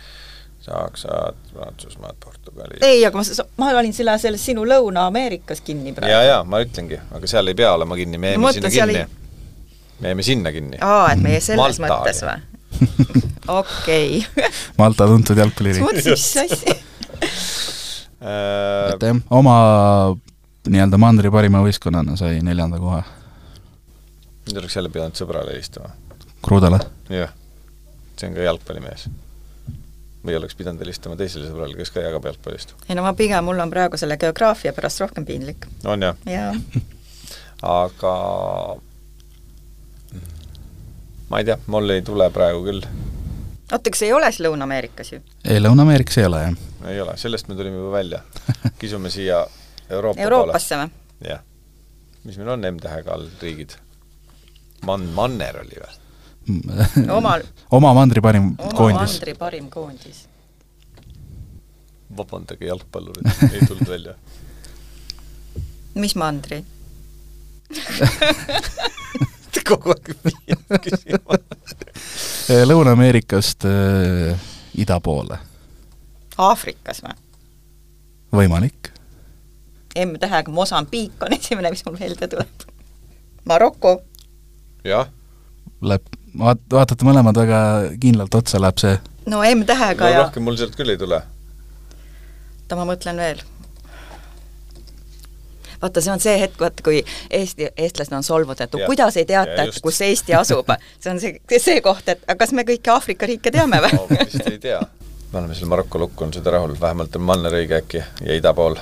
Saksad, 0.65 1.37
Prantsusmaad, 1.53 2.15
Portugali. 2.23 2.79
ei, 2.81 3.03
aga 3.05 3.21
ma, 3.21 3.43
ma 3.61 3.67
olin 3.77 3.93
selle, 3.93 4.15
selles 4.17 4.41
sinu 4.49 4.63
Lõuna-Ameerikas 4.65 5.61
kinni 5.61 5.93
praegu. 5.93 6.09
jaa, 6.09 6.23
jaa, 6.25 6.39
ma 6.41 6.63
ütlengi, 6.65 6.97
aga 7.13 7.29
seal 7.29 7.53
ei 7.53 7.59
pea 7.59 7.75
olema 7.77 7.97
kinni, 7.99 8.17
me 8.17 8.33
jäime 8.33 8.53
sinna 8.57 8.71
kinni 8.73 8.97
ei.... 9.03 9.05
me 9.99 10.13
jäime 10.13 10.23
sinna 10.27 10.51
kinni. 10.55 10.81
aa, 10.81 11.11
et 11.13 11.23
meie 11.23 11.41
selles 11.43 11.79
Malta 11.79 11.99
mõttes 11.99 12.23
või? 12.25 12.37
okei. 13.59 14.25
Malta 14.81 15.07
tuntud 15.11 15.37
jalgpalliriik. 15.39 16.01
mis 16.03 16.31
asja? 16.43 16.77
et 18.25 19.03
jah, 19.09 19.21
oma 19.29 19.59
nii-öelda 20.65 20.97
mandri 20.97 21.29
parima 21.31 21.61
võistkonnana 21.61 22.17
sai 22.17 22.39
neljanda 22.43 22.79
koha 22.81 23.03
nüüd 24.45 24.61
oleks 24.61 24.75
jälle 24.77 24.89
pidanud 24.93 25.17
sõbrale 25.17 25.53
helistama. 25.53 25.91
Krudale? 26.45 26.79
jah, 27.09 27.31
see 28.17 28.29
on 28.29 28.35
ka 28.37 28.45
jalgpallimees. 28.45 29.07
või 30.25 30.37
oleks 30.39 30.57
pidanud 30.57 30.81
helistama 30.81 31.15
teisele 31.15 31.45
sõbrale, 31.49 31.77
kes 31.77 31.91
ka 31.93 32.01
jagab 32.01 32.25
jalgpallist. 32.29 32.75
ei 32.89 32.97
no 32.97 33.05
ma 33.05 33.13
pigem, 33.17 33.45
mul 33.45 33.59
on 33.61 33.73
praegu 33.73 33.97
selle 33.97 34.17
geograafia 34.21 34.73
pärast 34.73 35.01
rohkem 35.01 35.25
piinlik. 35.25 35.67
on 35.85 36.01
jah? 36.01 36.17
jaa. 36.29 36.53
aga 37.61 38.15
ma 41.29 41.39
ei 41.41 41.45
tea, 41.45 41.57
mul 41.71 41.89
ei 41.89 42.01
tule 42.05 42.29
praegu 42.33 42.63
küll. 42.65 42.85
oota, 43.71 43.89
kas 43.89 44.03
ei 44.05 44.13
ole 44.13 44.29
siis 44.31 44.45
Lõuna-Ameerikas 44.45 45.11
ju? 45.13 45.21
ei, 45.43 45.59
Lõuna-Ameerikas 45.63 46.19
ei 46.21 46.27
ole, 46.29 46.41
jah. 46.45 46.53
ei 46.91 47.01
ole, 47.01 47.17
sellest 47.17 47.49
me 47.49 47.57
tulime 47.57 47.79
juba 47.79 47.91
välja. 47.97 48.21
kisume 48.81 49.09
siia 49.13 49.45
Euroopa 49.89 50.21
Euroopasse 50.21 50.79
või? 50.83 50.93
jah. 51.29 51.43
mis 52.23 52.37
meil 52.41 52.53
on 52.55 52.69
M-tähega 52.75 53.15
all 53.17 53.27
riigid? 53.41 53.77
Man-, 54.85 55.09
Manner 55.17 55.61
oli 55.63 55.81
või? 55.81 56.01
omal 57.17 57.41
oma 57.73 57.93
mandri 57.97 58.21
parim 58.21 58.51
oma 58.53 58.77
koondis. 58.77 59.17
mandri 59.17 59.33
parim 59.33 59.69
koondis. 59.73 60.25
vabandage, 62.17 62.67
jalgpallurid, 62.69 63.31
ei 63.51 63.65
tulnud 63.65 63.89
välja. 63.89 64.13
mis 65.95 66.15
mandri 66.15 66.61
kogu 69.67 69.93
aeg 69.95 70.11
küsima. 70.85 71.39
Lõuna-Ameerikast 72.69 73.67
äh, 73.69 74.49
ida 74.77 74.99
poole. 75.03 75.39
Aafrikas 76.37 77.01
või? 77.05 77.15
võimalik. 78.35 78.91
M-tähega 79.95 80.51
Mosambiik 80.51 81.23
on 81.23 81.33
esimene, 81.37 81.71
mis 81.71 81.85
mul 81.87 81.95
meelde 81.99 82.27
tuleb. 82.27 82.65
Maroko 83.47 83.97
jah. 84.83 85.07
Läheb, 85.85 86.07
vaat-, 86.39 86.65
vaatate 86.71 87.07
mõlemad 87.07 87.37
väga 87.39 87.59
kindlalt 88.01 88.35
otsa, 88.35 88.59
läheb 88.59 88.81
see 88.81 88.97
no 89.29 89.41
M-tähega 89.43 90.05
no, 90.05 90.11
ja 90.11 90.23
rohkem 90.25 90.45
mul 90.45 90.57
sealt 90.59 90.75
küll 90.77 90.93
ei 90.93 90.99
tule. 91.01 91.21
oota, 92.65 92.77
ma 92.77 92.85
mõtlen 92.87 93.21
veel. 93.21 93.41
Vaata, 95.85 96.01
see 96.03 96.13
on 96.13 96.19
see 96.23 96.35
hetk, 96.41 96.59
vaata 96.61 96.83
kui 96.85 96.99
Eesti, 97.29 97.69
eestlased 97.77 98.13
on 98.17 98.23
solvunud, 98.25 98.61
et 98.65 98.73
Ja. 98.79 98.85
kuidas 98.89 99.17
ei 99.21 99.25
teata, 99.29 99.63
et 99.69 99.79
kus 99.83 100.01
Eesti 100.01 100.33
asub. 100.37 100.69
see 100.99 101.11
on 101.13 101.19
see, 101.21 101.39
see 101.59 101.81
koht, 101.85 102.09
et 102.09 102.23
aga 102.27 102.35
kas 102.43 102.51
me 102.57 102.65
kõiki 102.67 102.91
Aafrika 102.93 103.25
riike 103.29 103.51
teame 103.53 103.81
või 103.85 103.93
no 103.95 104.07
vist 104.25 104.47
ei 104.51 104.59
tea. 104.59 104.81
me 105.31 105.39
oleme 105.39 105.55
selle 105.55 105.69
Maroko 105.69 105.99
lukku 106.05 106.23
on 106.27 106.33
seda 106.33 106.51
rahul, 106.57 106.75
vähemalt 106.81 107.15
on 107.15 107.21
Manner 107.27 107.53
õige 107.61 107.79
äkki 107.81 108.03
ja 108.25 108.35
ida 108.41 108.53
pool. 108.53 108.75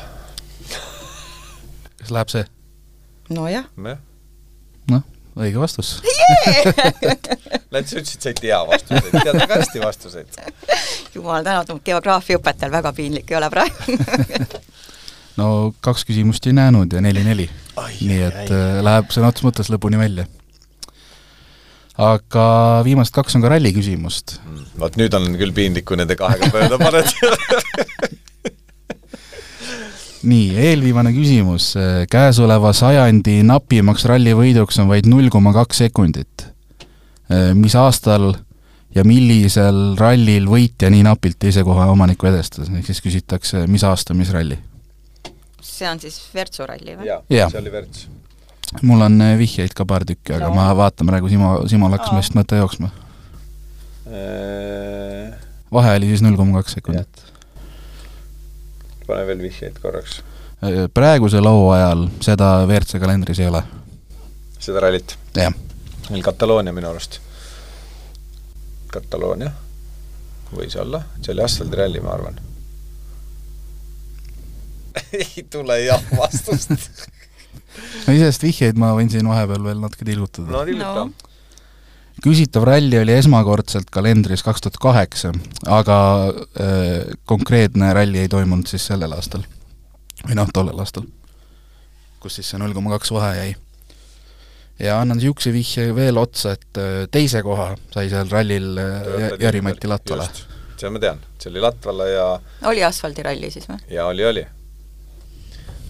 kas 1.99 2.11
läheb 2.11 2.29
see? 2.33 2.45
nojah. 3.29 3.65
jah. 3.87 3.97
noh, 4.91 5.03
õige 5.39 5.59
vastus 5.61 5.95
näed, 7.73 7.87
sa 7.89 7.99
ütlesid, 7.99 8.19
sa 8.21 8.29
ei 8.31 8.37
tea 8.39 8.59
vastuseid, 8.67 9.15
tead 9.23 9.39
väga 9.39 9.57
hästi 9.61 9.81
vastuseid. 9.83 10.37
jumal 11.15 11.43
tänatud, 11.45 11.81
geograafiaõpetajal 11.85 12.71
väga 12.71 12.93
piinlik 12.93 13.31
ei 13.31 13.37
ole 13.39 13.49
praegu 13.53 13.97
no 15.39 15.73
kaks 15.83 16.05
küsimust 16.07 16.47
ei 16.47 16.55
näinud 16.57 16.93
ja 16.93 17.01
neli-neli. 17.03 17.49
Ai, 17.81 17.93
nii 18.01 18.21
ai, 18.21 18.29
et 18.29 18.39
ai. 18.45 18.57
äh, 18.57 18.79
läheb 18.85 19.11
sõna 19.13 19.31
otseses 19.31 19.47
mõttes 19.47 19.71
lõpuni 19.73 19.99
välja. 20.01 20.27
aga 22.03 22.45
viimased 22.85 23.13
kaks 23.13 23.35
on 23.37 23.43
ka 23.45 23.53
ralli 23.53 23.73
küsimust. 23.73 24.39
vot 24.79 24.97
nüüd 24.97 25.13
on 25.17 25.35
küll 25.39 25.53
piinlik, 25.55 25.85
kui 25.85 25.97
nende 25.97 26.17
kahega 26.19 26.49
mööda 26.53 26.79
paned. 26.81 27.09
nii, 30.31 30.55
eelviimane 30.69 31.13
küsimus. 31.15 31.73
käesoleva 32.09 32.73
sajandi 32.73 33.41
napimaks 33.47 34.07
rallivõiduks 34.09 34.81
on 34.83 34.89
vaid 34.91 35.09
null 35.09 35.29
koma 35.33 35.53
kaks 35.53 35.85
sekundit. 35.85 36.49
mis 37.57 37.75
aastal 37.75 38.33
ja 38.93 39.03
millisel 39.07 39.95
rallil 39.97 40.45
võitja 40.49 40.91
nii 40.93 41.05
napilt 41.05 41.39
teise 41.41 41.63
koha 41.65 41.87
omanikku 41.91 42.29
edestas, 42.29 42.69
ehk 42.69 42.85
siis 42.85 43.01
küsitakse, 43.01 43.65
mis 43.67 43.83
aasta, 43.87 44.13
mis 44.13 44.29
ralli? 44.33 44.59
See 45.63 45.87
on 45.89 45.99
siis 46.03 46.17
Virtsu 46.35 46.65
ralli 46.69 46.97
või? 46.99 47.07
jaa 47.07 47.21
Jah. 47.31 47.51
see 47.51 47.61
oli 47.63 47.71
Verts. 47.71 48.07
mul 48.81 49.01
on 49.05 49.15
äh, 49.21 49.37
vihjeid 49.39 49.73
ka 49.77 49.85
paar 49.85 50.05
tükki, 50.05 50.33
aga 50.35 50.49
No. 50.49 50.55
ma 50.57 50.69
vaatan 50.77 51.07
praegu, 51.07 51.29
Simo, 51.31 51.55
Simol 51.71 51.93
hakkas 51.95 52.15
vist 52.17 52.35
mõte 52.37 52.57
jooksma. 52.59 52.89
Äh, 54.07 55.33
vahe 55.71 55.95
oli 55.97 56.09
siis 56.11 56.21
null 56.25 56.35
koma 56.37 56.59
kaks 56.61 56.75
sekundit. 56.79 57.23
pane 59.07 59.25
veel 59.27 59.41
vihjeid 59.43 59.79
korraks. 59.83 60.21
praegusel 60.93 61.47
hooajal 61.47 62.07
seda 62.23 62.53
WRC 62.67 62.99
kalendris 62.99 63.39
ei 63.39 63.47
ole. 63.51 63.63
seda 64.59 64.79
rallit? 64.85 65.17
jah. 65.35 65.53
meil 66.09 66.23
Kataloonia 66.23 66.73
minu 66.73 66.89
arust. 66.89 67.19
Kataloonia 68.93 69.51
võis 70.53 70.75
olla, 70.77 71.01
see 71.21 71.33
oli 71.33 71.41
asfaldiralli, 71.41 71.99
ma 72.03 72.11
arvan 72.13 72.35
ei 75.23 75.45
tule 75.51 75.79
jah 75.83 76.01
vastust 76.17 76.73
no 78.05 78.13
iseenesest 78.13 78.47
vihjeid 78.47 78.79
ma 78.79 78.93
võin 78.97 79.11
siin 79.11 79.27
vahepeal 79.29 79.69
veel 79.69 79.83
natuke 79.83 80.05
tilgutada. 80.07 80.51
no 80.51 80.65
tilguta 80.69 81.05
no 81.07 81.31
küsitav 82.21 82.67
ralli 82.67 82.99
oli 82.99 83.15
esmakordselt 83.17 83.89
kalendris 83.93 84.43
kaks 84.45 84.63
tuhat 84.63 84.77
kaheksa, 84.81 85.33
aga 85.65 85.97
äh, 86.29 87.17
konkreetne 87.29 87.93
ralli 87.95 88.23
ei 88.23 88.31
toimunud 88.31 88.69
siis 88.69 88.85
sellel 88.91 89.15
aastal. 89.15 89.45
või 90.23 90.37
noh, 90.39 90.49
tollel 90.53 90.79
aastal. 90.79 91.07
kus 92.23 92.39
siis 92.39 92.53
see 92.53 92.59
null 92.61 92.73
koma 92.73 92.93
kaks 92.95 93.11
vahe 93.11 93.35
jäi. 93.37 93.55
ja 94.79 94.99
annan 95.01 95.17
niisuguse 95.17 95.53
vihje 95.53 95.95
veel 95.95 96.17
otsa, 96.17 96.53
et 96.53 96.81
äh, 96.81 97.05
teise 97.11 97.43
koha 97.43 97.73
sai 97.93 98.09
seal 98.09 98.29
rallil 98.29 98.77
äh, 98.77 99.39
Jari-Mati 99.39 99.89
Latvala. 99.91 100.29
seda 100.77 100.91
ma 100.93 100.99
tean, 100.99 101.23
see 101.39 101.51
oli 101.51 101.63
Latvala 101.65 102.09
ja 102.11 102.27
oli 102.69 102.83
asfaldiralli 102.83 103.51
siis 103.51 103.69
või? 103.69 103.81
jaa, 103.89 104.07
oli, 104.07 104.25
oli. 104.25 104.45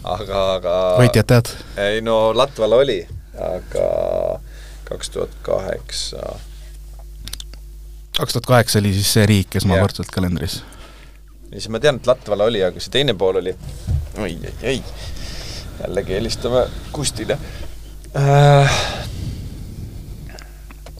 Aga, 0.03 0.39
aga 0.57 0.73
võitjat 0.99 1.29
tead? 1.31 1.51
ei 1.79 2.01
no 2.03 2.17
Latvala 2.35 2.81
oli, 2.83 2.99
aga 3.39 3.87
kaks 4.87 5.13
tuhat 5.13 5.35
kaheksa. 5.45 6.21
kaks 8.17 8.37
tuhat 8.37 8.45
kaheksa 8.45 8.79
oli 8.79 8.93
siis 8.93 9.13
see 9.13 9.25
riik 9.29 9.55
esmakordselt 9.55 10.11
kalendris? 10.13 10.61
ja 11.49 11.59
siis 11.59 11.69
ma 11.73 11.81
tean, 11.83 12.01
et 12.01 12.07
Latvala 12.07 12.49
oli, 12.51 12.63
aga 12.63 12.83
see 12.83 12.93
teine 12.99 13.15
pool 13.17 13.39
oli 13.41 13.55
oi, 14.19 14.33
oi, 14.35 14.53
oi, 14.73 14.77
jällegi 15.81 16.19
helistame 16.19 16.67
Kustile 16.91 17.39
äh.... 18.17 18.81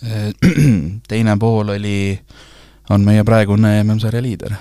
teine 1.07 1.37
pool 1.39 1.69
oli, 1.77 2.19
on 2.91 3.05
meie 3.07 3.23
praegune 3.23 3.77
MM-sarja 3.83 4.19
liider. 4.21 4.55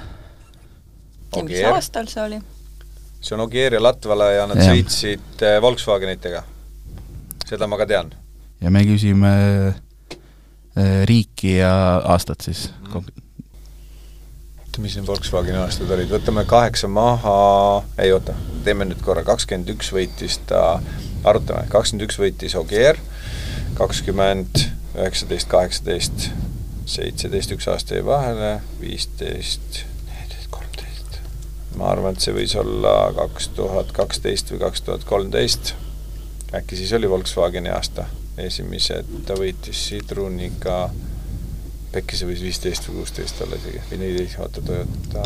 mis 1.42 1.64
aastal 1.66 2.06
see 2.06 2.22
oli? 2.22 2.38
See 3.22 3.36
on 3.36 3.46
Ogier 3.46 3.78
ja 3.78 3.82
Latvala 3.82 4.32
ja 4.34 4.46
nad 4.50 4.60
ja. 4.60 4.72
sõitsid 4.72 5.46
äh, 5.46 5.60
Volkswagenitega. 5.62 6.42
seda 7.46 7.70
ma 7.70 7.78
ka 7.80 7.86
tean 7.86 8.12
ja 8.62 8.70
me 8.70 8.84
küsime 8.86 9.32
äh, 10.76 11.02
riiki 11.08 11.56
ja 11.58 11.74
aastat 12.14 12.46
siis 12.46 12.68
mm. 12.70 13.22
oota, 14.72 14.82
mis 14.82 14.96
need 14.96 15.06
Volkswageni 15.06 15.58
aastad 15.60 15.90
olid, 15.92 16.08
võtame 16.08 16.46
kaheksa 16.48 16.88
maha, 16.88 17.82
ei 18.00 18.12
oota, 18.14 18.34
teeme 18.64 18.86
nüüd 18.88 19.02
korra, 19.04 19.24
kakskümmend 19.26 19.68
üks 19.74 19.92
võitis 19.92 20.38
ta, 20.48 20.80
arutame, 21.28 21.66
kakskümmend 21.72 22.06
üks 22.08 22.16
võitis 22.22 22.56
Ogier, 22.56 22.96
kakskümmend, 23.76 24.62
üheksateist, 24.96 25.50
kaheksateist, 25.52 26.30
seitseteist, 26.88 27.52
üks 27.52 27.68
aasta 27.68 27.98
jäi 27.98 28.06
vahele, 28.06 28.54
viisteist. 28.80 29.84
Ma 31.76 31.92
arvan, 31.92 32.16
et 32.16 32.20
see 32.20 32.34
võis 32.36 32.56
olla 32.58 33.12
kaks 33.16 33.52
tuhat 33.56 33.92
kaksteist 33.96 34.50
või 34.52 34.64
kaks 34.66 34.82
tuhat 34.88 35.04
kolmteist. 35.04 35.74
äkki 36.54 36.76
siis 36.76 36.92
oli 36.92 37.10
Volkswageni 37.10 37.72
aasta 37.72 38.06
esimesed 38.40 39.08
ta 39.26 39.36
võitis 39.36 39.80
Sidruniga, 39.88 40.86
äkki 41.96 42.16
see 42.16 42.28
võis 42.30 42.42
viisteist 42.44 42.88
või 42.88 43.02
kuusteist 43.02 43.40
olla 43.44 43.58
isegi, 43.60 43.82
või 43.90 44.00
neliteist, 44.00 44.38
oota, 44.40 44.64
Toyota, 44.64 45.24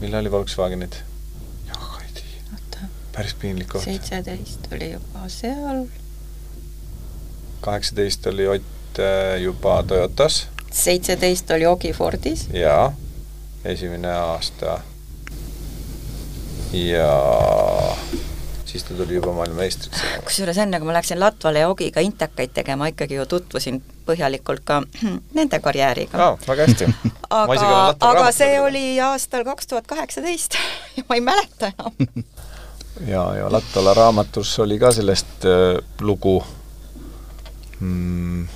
millal 0.00 0.24
oli 0.24 0.32
Volkswagenid? 0.34 0.98
jah, 1.68 1.98
ei 2.02 2.14
tea. 2.16 2.88
päris 3.14 3.36
piinlik 3.38 3.70
koht. 3.70 3.86
seitseteist 3.86 4.66
oli 4.72 4.92
juba 4.96 5.28
seal. 5.30 5.84
kaheksateist 7.60 8.26
oli 8.32 8.48
Ott 8.56 8.98
äh, 8.98 9.38
juba 9.42 9.82
Toyotas. 9.86 10.46
seitseteist 10.70 11.50
oli 11.50 11.66
Ogi 11.66 11.92
Fordis. 11.92 12.48
jaa, 12.52 12.90
esimene 13.64 14.10
aasta. 14.10 14.80
Ja 16.72 17.08
siis 18.64 18.84
ta 18.84 18.94
tuli 18.94 19.14
juba 19.14 19.32
maailmameistriks. 19.32 20.02
kusjuures 20.24 20.58
enne, 20.58 20.80
kui 20.80 20.88
ma 20.88 20.96
läksin 20.96 21.20
Latvale 21.20 21.64
ja 21.64 21.68
Ogiga 21.68 22.00
intekaid 22.00 22.54
tegema, 22.54 22.88
ikkagi 22.92 23.18
ju 23.18 23.26
tutvusin 23.26 23.82
põhjalikult 24.06 24.64
ka 24.64 24.82
nende 25.38 25.60
karjääriga. 25.60 26.18
aa, 26.18 26.38
väga 26.48 26.68
hästi. 26.68 26.88
aga, 27.30 27.94
aga 28.00 28.30
see 28.32 28.60
oli 28.60 28.86
aastal 29.00 29.44
kaks 29.44 29.66
tuhat 29.66 29.86
kaheksateist 29.86 30.56
ja 30.96 31.04
ma 31.08 31.20
ei 31.20 31.24
mäleta 31.24 31.72
enam 31.74 32.24
ja, 33.06 33.34
ja 33.36 33.52
Latvala 33.52 33.94
raamatus 33.94 34.58
oli 34.58 34.78
ka 34.78 34.92
sellest 34.92 35.46
äh, 35.48 35.78
lugu 36.00 36.44
mm,, 37.80 38.46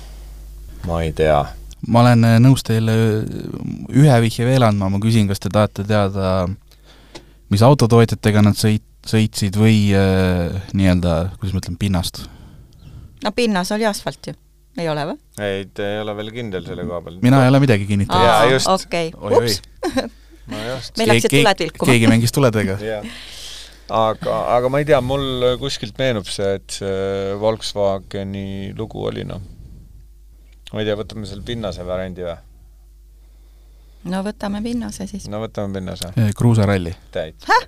ma 0.87 1.01
ei 1.01 1.13
tea. 1.13 1.45
ma 1.87 2.01
olen 2.01 2.23
äh, 2.23 2.37
nõus 2.43 2.65
teile 2.65 2.95
ühe 3.93 4.21
vihje 4.21 4.45
veel 4.45 4.65
andma, 4.65 4.89
ma 4.89 5.01
küsin, 5.03 5.27
kas 5.29 5.41
te 5.43 5.53
tahate 5.53 5.85
teada, 5.87 6.47
mis 7.53 7.63
autotootjatega 7.65 8.43
nad 8.45 8.57
sõit-, 8.59 8.85
sõitsid 9.07 9.57
või 9.59 9.87
äh, 9.95 10.57
nii-öelda, 10.77 11.15
kuidas 11.37 11.55
ma 11.55 11.63
ütlen, 11.63 11.79
pinnast? 11.79 12.25
no 13.23 13.33
pinnas 13.35 13.71
oli 13.75 13.87
asfalt 13.89 14.31
ju, 14.31 14.35
ei 14.79 14.89
ole 14.91 15.07
või? 15.11 15.17
ei, 15.43 15.65
te 15.73 15.93
ei 15.95 16.03
ole 16.03 16.15
veel 16.19 16.33
kindel 16.35 16.67
selle 16.67 16.85
koha 16.87 17.01
peal. 17.05 17.19
mina 17.23 17.41
ei 17.45 17.51
ole 17.53 17.63
midagi 17.63 17.89
kinnitanud. 17.89 18.27
jaa, 18.27 18.45
just. 18.51 18.71
okei, 18.73 19.11
ups. 19.15 19.61
meil 20.97 21.11
läksid 21.13 21.33
tuled 21.33 21.65
vilkuma. 21.65 21.91
keegi 21.91 22.11
mängis 22.11 22.35
tuledega 22.35 22.77
aga, 24.05 24.39
aga 24.57 24.71
ma 24.71 24.81
ei 24.83 24.89
tea, 24.89 24.99
mul 25.03 25.53
kuskilt 25.61 25.97
meenub 25.99 26.27
see, 26.31 26.57
et 26.59 26.79
see 26.81 27.37
Volkswageni 27.41 28.73
lugu 28.77 29.07
oli 29.07 29.23
noh, 29.27 29.43
ma 30.73 30.83
ei 30.83 30.89
tea, 30.89 30.99
võtame 30.99 31.29
selle 31.29 31.45
pinnase 31.47 31.87
variandi 31.87 32.27
või? 32.27 32.37
No 34.11 34.23
võtame 34.25 34.63
pinnase 34.63 35.07
siis. 35.07 35.27
no 35.31 35.41
võtame 35.43 35.79
pinnase. 35.79 36.11
kruusaralli. 36.37 36.95
täitsa 37.11 37.61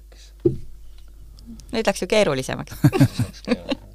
nüüd 1.72 1.86
läks 1.86 2.02
ju 2.02 2.08
keerulisemaks 2.08 2.74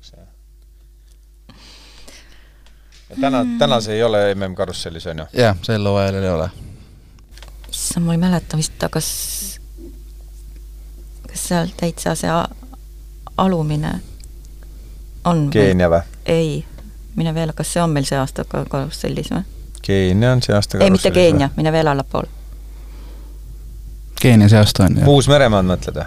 täna, 3.21 3.47
täna 3.59 3.81
see 3.81 3.95
ei 3.95 4.03
ole 4.03 4.35
MM-karussellis, 4.35 5.07
on 5.07 5.19
ju? 5.19 5.27
jah, 5.33 5.57
sel 5.63 5.87
hooajal 5.87 6.15
ei 6.23 6.31
ole. 6.31 6.49
issand, 7.71 8.07
ma 8.07 8.13
ei 8.15 8.19
mäleta 8.19 8.57
vist, 8.57 8.85
kas, 8.91 9.09
kas 11.29 11.49
seal 11.49 11.69
täitsa 11.77 12.15
see 12.19 12.31
alumine 13.37 14.01
on 15.25 15.49
Keenia 15.51 15.91
või? 15.91 16.03
ei, 16.27 16.65
mine 17.17 17.35
veel, 17.35 17.53
kas 17.57 17.73
see 17.73 17.83
on 17.83 17.91
meil 17.95 18.07
see 18.09 18.19
aasta 18.19 18.45
karussellis 18.49 19.31
või? 19.35 19.43
Keenia 19.85 20.33
on 20.33 20.43
see 20.43 20.55
aasta 20.57 20.79
ei, 20.81 20.91
mitte 20.91 21.11
Keenia, 21.11 21.51
mine 21.57 21.73
veel 21.73 21.93
allapoole. 21.93 22.29
Keenia 24.21 24.49
see 24.49 24.59
aasta 24.59 24.87
on, 24.89 25.01
jah. 25.03 25.09
Uus-Meremaad 25.13 25.69
mõtled 25.69 26.01
või? 26.01 26.07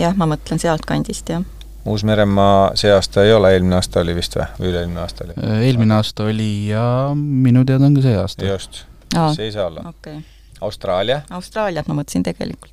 jah, 0.00 0.16
ma 0.16 0.28
mõtlen 0.28 0.60
sealtkandist, 0.60 1.30
jah. 1.32 1.44
Uus-Meremaa 1.84 2.72
see 2.80 2.92
aasta 2.92 3.24
ei 3.24 3.32
ole, 3.32 3.52
eelmine 3.52 3.76
aasta 3.76 4.00
oli 4.00 4.14
vist 4.16 4.36
või, 4.38 4.46
või 4.58 4.70
üle-eelmine 4.70 5.00
aasta 5.02 5.24
oli? 5.26 5.34
Äh, 5.36 5.58
eelmine 5.68 5.94
aasta 5.98 6.24
oli 6.24 6.50
ja 6.70 6.84
minu 7.16 7.64
teada 7.68 7.84
on 7.88 7.98
ka 7.98 8.04
see 8.06 8.16
aasta. 8.16 8.46
just, 8.48 8.84
see 9.36 9.50
ei 9.50 9.52
saa 9.52 9.66
olla 9.66 9.84
okay.. 9.88 10.22
Austraalia? 10.64 11.20
Austraaliat 11.30 11.88
ma 11.88 11.98
mõtlesin 12.00 12.24
tegelikult. 12.24 12.72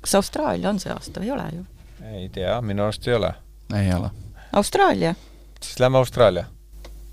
kas 0.00 0.14
Austraalia 0.14 0.70
on 0.70 0.78
see 0.78 0.92
aasta 0.94 1.20
või 1.20 1.30
ei 1.30 1.34
ole 1.34 1.48
ju? 1.56 1.66
ei 2.12 2.28
tea, 2.28 2.60
minu 2.62 2.86
arust 2.86 3.08
ei 3.08 3.14
ole. 3.18 3.34
ei 3.74 3.92
ole. 3.94 4.10
Austraalia? 4.52 5.14
siis 5.60 5.82
lähme 5.82 5.98
Austraalia, 5.98 6.46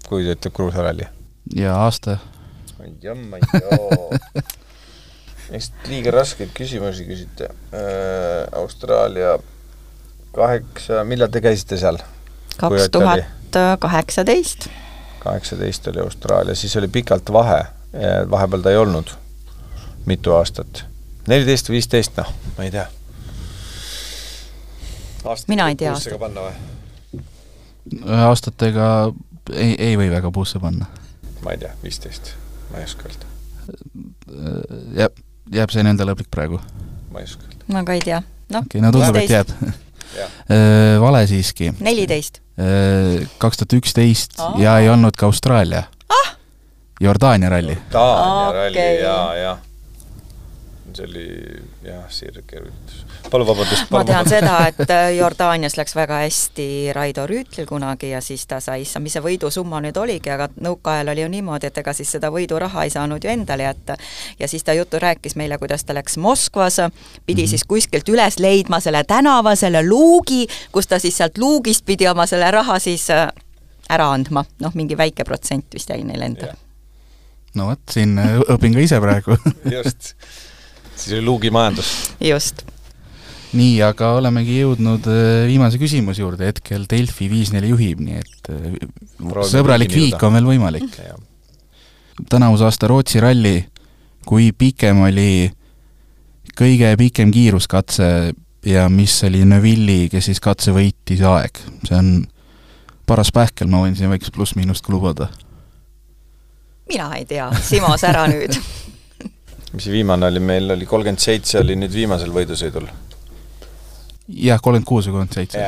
kui 0.08 0.26
ta 0.26 0.38
ütleb 0.38 0.54
kruusaralli. 0.62 1.10
Ja 1.56 1.76
aasta? 1.84 2.18
oi 2.80 2.94
jamma-joo 3.02 4.10
eks 5.56 5.72
liiga 5.88 6.12
raskeid 6.12 6.52
küsimusi 6.58 7.06
küsite 7.08 7.50
äh,. 7.50 8.48
Austraalia 8.56 9.38
kaheksa, 10.36 11.04
millal 11.04 11.32
te 11.34 11.42
käisite 11.42 11.78
seal? 11.78 11.98
kaks 12.58 12.90
tuhat 12.92 13.26
kaheksateist. 13.80 14.68
kaheksateist 15.20 15.88
oli 15.88 16.04
Austraalia, 16.04 16.56
siis 16.56 16.76
oli 16.78 16.88
pikalt 16.88 17.32
vahe, 17.34 17.64
vahepeal 18.30 18.62
ta 18.62 18.72
ei 18.72 18.78
olnud 18.78 19.16
mitu 20.08 20.34
aastat. 20.34 20.86
neliteist 21.28 21.70
viisteist, 21.70 22.18
noh, 22.18 22.34
ma 22.58 22.64
ei 22.64 22.72
tea. 22.72 22.88
mina 25.48 25.70
ei 25.70 25.76
tea 25.76 25.92
aastat. 25.94 26.20
panna 26.20 26.48
või? 26.48 27.24
aastatega 28.28 29.14
ei, 29.54 29.76
ei 29.80 29.98
või 29.98 30.12
väga 30.12 30.32
puusse 30.32 30.60
panna. 30.60 30.86
Ma 31.48 31.56
ei 31.56 31.64
tea, 31.64 31.72
viisteist, 31.84 32.34
ma 32.72 32.82
ei 32.82 32.90
oska 32.90 33.08
öelda. 33.08 33.26
jah 35.00 35.12
jääb 35.54 35.72
see 35.72 35.86
nende 35.88 36.04
lõplik 36.08 36.28
praegu? 36.34 36.60
ma 37.14 37.22
ei 37.24 37.30
oska 37.30 37.48
öelda. 37.48 37.68
ma 37.72 37.84
ka 37.88 37.96
ei 37.96 38.04
tea, 38.04 38.20
noh. 38.52 38.66
okei 38.68 38.82
okay,, 38.82 38.84
no 38.84 38.92
tundub, 38.96 39.20
et 39.22 39.32
jääb 39.32 39.54
vale 41.04 41.24
siiski. 41.30 41.72
neliteist. 41.80 42.42
kaks 43.40 43.62
tuhat 43.62 43.78
üksteist 43.80 44.42
ja 44.60 44.80
ei 44.82 44.92
olnud 44.92 45.16
ka 45.20 45.30
Austraalia 45.30 45.86
ah!. 46.10 46.34
Jordaania 47.02 47.50
ralli. 47.54 47.78
Jordaania 47.94 48.52
ralli 48.56 48.80
okay., 48.80 49.00
jaa, 49.04 49.36
jah. 49.38 49.64
See 50.98 51.06
oli 51.06 51.26
jah, 51.86 52.06
sirge 52.10 52.60
üritus. 52.60 53.04
palun 53.32 53.48
vabandust. 53.48 53.92
ma 53.94 54.04
tean 54.08 54.30
seda, 54.30 54.56
et 54.72 54.92
äh, 54.94 55.10
Jordaanias 55.18 55.78
läks 55.78 55.96
väga 55.96 56.22
hästi 56.24 56.68
Raido 56.96 57.28
Rüütlil 57.30 57.68
kunagi 57.70 58.10
ja 58.10 58.22
siis 58.22 58.46
ta 58.50 58.60
sai, 58.64 58.82
issand, 58.86 59.06
mis 59.06 59.18
see 59.18 59.24
võidusumma 59.24 59.82
nüüd 59.86 59.98
oligi, 60.02 60.32
aga 60.34 60.50
nõukaajal 60.56 61.14
oli 61.14 61.26
ju 61.26 61.32
niimoodi, 61.38 61.70
et 61.70 61.82
ega 61.84 61.94
siis 61.98 62.12
seda 62.18 62.32
võiduraha 62.34 62.88
ei 62.88 62.94
saanud 62.94 63.24
ju 63.24 63.32
endale 63.32 63.68
jätta. 63.68 63.98
ja 64.40 64.48
siis 64.48 64.64
ta 64.64 64.74
juttu 64.78 65.00
rääkis 65.00 65.38
meile, 65.40 65.58
kuidas 65.62 65.86
ta 65.86 65.96
läks 65.98 66.18
Moskvas, 66.18 66.80
pidi 67.26 67.42
mm 67.42 67.46
-hmm. 67.46 67.50
siis 67.50 67.64
kuskilt 67.64 68.10
üles 68.10 68.40
leidma 68.40 68.80
selle 68.80 69.04
tänava, 69.04 69.56
selle 69.56 69.86
luugi, 69.88 70.48
kus 70.72 70.88
ta 70.88 71.00
siis 71.00 71.18
sealt 71.18 71.38
luugist 71.38 71.86
pidi 71.86 72.08
oma 72.08 72.26
selle 72.26 72.52
raha 72.52 72.80
siis 72.80 73.10
äh, 73.10 73.28
ära 73.90 74.12
andma, 74.12 74.46
noh, 74.60 74.72
mingi 74.74 74.98
väike 74.98 75.24
protsent 75.24 75.66
vist 75.74 75.90
jäi 75.90 76.04
neil 76.04 76.22
endale 76.22 76.54
no 77.58 77.72
vot, 77.72 77.82
siin 77.92 78.18
õpin 78.54 78.76
ka 78.76 78.80
ise 78.80 79.00
praegu 79.02 79.38
just, 79.78 80.14
siis 80.98 81.18
oli 81.18 81.26
luugimajandus. 81.26 81.94
just. 82.20 82.64
nii, 83.58 83.78
aga 83.86 84.12
olemegi 84.20 84.60
jõudnud 84.60 85.08
äh, 85.08 85.46
viimase 85.48 85.80
küsimuse 85.82 86.22
juurde, 86.22 86.50
hetkel 86.52 86.84
Delfi 86.90 87.30
viis-neli 87.32 87.72
juhib, 87.72 88.02
nii 88.04 88.20
et 88.20 88.52
äh, 88.52 88.76
Proovime 89.18 89.52
sõbralik 89.52 89.94
viik 89.96 90.24
on 90.28 90.36
veel 90.36 90.50
võimalik. 90.50 91.00
tänavuse 92.30 92.68
aasta 92.68 92.90
Rootsi 92.92 93.24
ralli, 93.24 93.56
kui 94.28 94.52
pikem 94.52 95.06
oli 95.08 95.48
kõige 96.58 96.92
pikem 97.00 97.32
kiiruskatse 97.32 98.12
ja 98.68 98.88
mis 98.90 99.22
oli 99.24 99.46
Neville'i, 99.46 100.10
kes 100.12 100.32
siis 100.32 100.44
katse 100.44 100.76
võitis, 100.76 101.24
aeg? 101.24 101.64
see 101.88 101.98
on 101.98 102.16
paras 103.08 103.32
pähkel, 103.32 103.70
ma 103.72 103.86
võin 103.86 103.96
siin 103.96 104.12
väikest 104.12 104.36
pluss-miinust 104.36 104.84
ka 104.84 104.92
lubada 104.92 105.32
mina 106.88 107.16
ei 107.16 107.26
tea, 107.26 107.50
Simo, 107.62 107.96
sära 108.00 108.28
nüüd 108.32 108.56
mis 109.74 109.84
see 109.84 109.94
viimane 109.94 110.30
oli, 110.30 110.40
meil 110.40 110.72
oli 110.76 110.86
kolmkümmend 110.90 111.22
seitse 111.22 111.60
oli 111.60 111.76
nüüd 111.80 111.94
viimasel 111.94 112.32
võidusõidul? 112.36 112.88
jah, 114.28 114.62
kolmkümmend 114.62 114.88
kuus 114.88 115.08
või 115.10 115.20
kolmkümmend 115.20 115.38
seitse. 115.38 115.60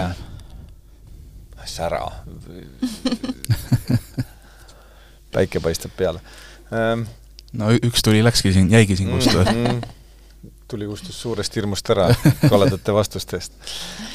sära 1.69 2.01
päike 5.35 5.61
paistab 5.61 5.93
peale 5.97 6.23
ähm.. 6.73 7.05
no 7.53 7.69
üks 7.77 8.01
tuli, 8.05 8.23
läkski 8.25 8.53
siin, 8.55 8.71
jäigi 8.73 8.97
siin 8.97 9.11
kustu 9.13 9.37
mm. 9.37 9.45
-hmm 9.45 9.98
tuli 10.69 10.85
kustus 10.85 11.21
suurest 11.21 11.55
hirmust 11.55 11.89
ära 11.89 12.07
koledate 12.49 12.93
vastuste 12.93 13.37
eest. 13.39 13.55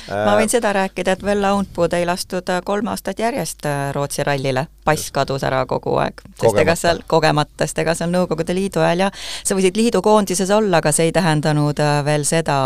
ma 0.08 0.36
võin 0.38 0.50
seda 0.52 0.72
rääkida, 0.76 1.16
et 1.16 1.24
Vella 1.26 1.50
Undpud 1.58 1.92
ei 1.98 2.06
lastud 2.06 2.48
äh, 2.52 2.60
kolm 2.64 2.88
aastat 2.92 3.18
järjest 3.18 3.66
äh, 3.66 3.88
Rootsi 3.96 4.24
rallile, 4.26 4.66
pass 4.86 5.10
kadus 5.14 5.42
ära 5.46 5.64
kogu 5.66 5.96
aeg. 6.02 6.22
sest 6.40 6.60
ega 6.62 6.76
seal, 6.78 7.02
kogemata, 7.10 7.66
sest 7.66 7.82
ega 7.82 7.96
seal 7.98 8.12
Nõukogude 8.14 8.54
Liidu 8.54 8.84
ajal 8.84 9.06
jah, 9.06 9.26
sa 9.42 9.58
võisid 9.58 9.80
liidukoondises 9.80 10.52
olla, 10.54 10.78
aga 10.78 10.94
see 10.94 11.10
ei 11.10 11.16
tähendanud 11.16 11.82
äh, 11.82 11.98
veel 12.06 12.26
seda, 12.28 12.58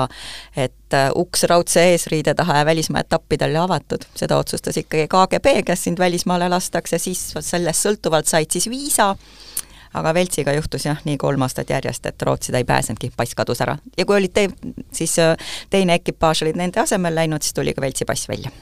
et 0.56 0.74
uks 1.20 1.44
raudse 1.48 1.82
eesriide 1.92 2.32
taha 2.34 2.62
ja 2.62 2.68
välismaa 2.68 3.02
etappidel 3.04 3.52
oli 3.52 3.64
avatud. 3.64 4.04
seda 4.16 4.38
otsustas 4.40 4.76
ikkagi 4.80 5.08
KGB, 5.08 5.58
kes 5.66 5.84
sind 5.88 5.98
välismaale 5.98 6.48
lastakse, 6.48 6.98
siis 6.98 7.30
sellest 7.40 7.84
sõltuvalt 7.84 8.28
said 8.28 8.52
siis 8.52 8.68
viisa 8.72 9.14
aga 9.94 10.14
Veltsiga 10.14 10.52
juhtus 10.56 10.86
jah, 10.86 11.00
nii 11.04 11.16
kolm 11.20 11.42
aastat 11.46 11.70
järjest, 11.70 12.06
et 12.06 12.22
Rootsi 12.22 12.52
ta 12.52 12.60
ei 12.60 12.66
pääsenudki, 12.68 13.12
pass 13.16 13.34
kadus 13.38 13.62
ära. 13.64 13.78
ja 13.96 14.06
kui 14.06 14.16
olid 14.16 14.34
te-, 14.34 14.50
siis 14.92 15.18
äh, 15.22 15.36
teine 15.70 15.98
ekipaaž 15.98 16.44
olid 16.46 16.58
nende 16.60 16.80
asemel 16.80 17.14
läinud, 17.14 17.42
siis 17.42 17.56
tuli 17.56 17.74
ka 17.74 17.84
Veltsi 17.84 18.04
pass 18.08 18.28
välja. 18.28 18.52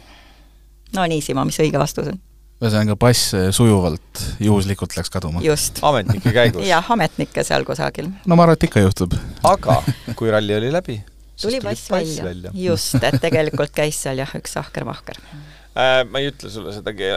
no 0.95 1.07
nii, 1.07 1.21
Simo, 1.25 1.45
mis 1.45 1.59
õige 1.63 1.81
vastus 1.83 2.13
on? 2.13 2.21
ühesõnaga, 2.63 2.97
pass 3.01 3.35
äh, 3.37 3.49
sujuvalt, 3.55 4.23
juhuslikult 4.41 4.97
läks 4.97 5.13
kaduma? 5.13 5.43
just. 5.45 5.83
ametnike 5.85 6.33
käigus? 6.33 6.67
jah, 6.73 6.93
ametnikke 6.95 7.45
seal 7.45 7.67
kusagil. 7.69 8.11
no 8.25 8.39
ma 8.39 8.47
arvan, 8.47 8.59
et 8.59 8.69
ikka 8.69 8.85
juhtub. 8.85 9.19
aga 9.45 9.81
kui 10.19 10.33
ralli 10.33 10.57
oli 10.57 10.73
läbi, 10.73 11.01
tuli 11.43 11.61
pass 11.65 11.91
välja, 11.93 12.25
välja.. 12.31 12.55
just, 12.67 12.97
et 13.03 13.21
tegelikult 13.27 13.75
käis 13.77 14.01
seal 14.07 14.23
jah, 14.23 14.33
üks 14.39 14.57
ahker-mahker 14.63 15.21
äh,. 15.27 16.01
ma 16.09 16.23
ei 16.23 16.33
ütle 16.33 16.53
sulle 16.53 16.73
sedagi, 16.77 17.13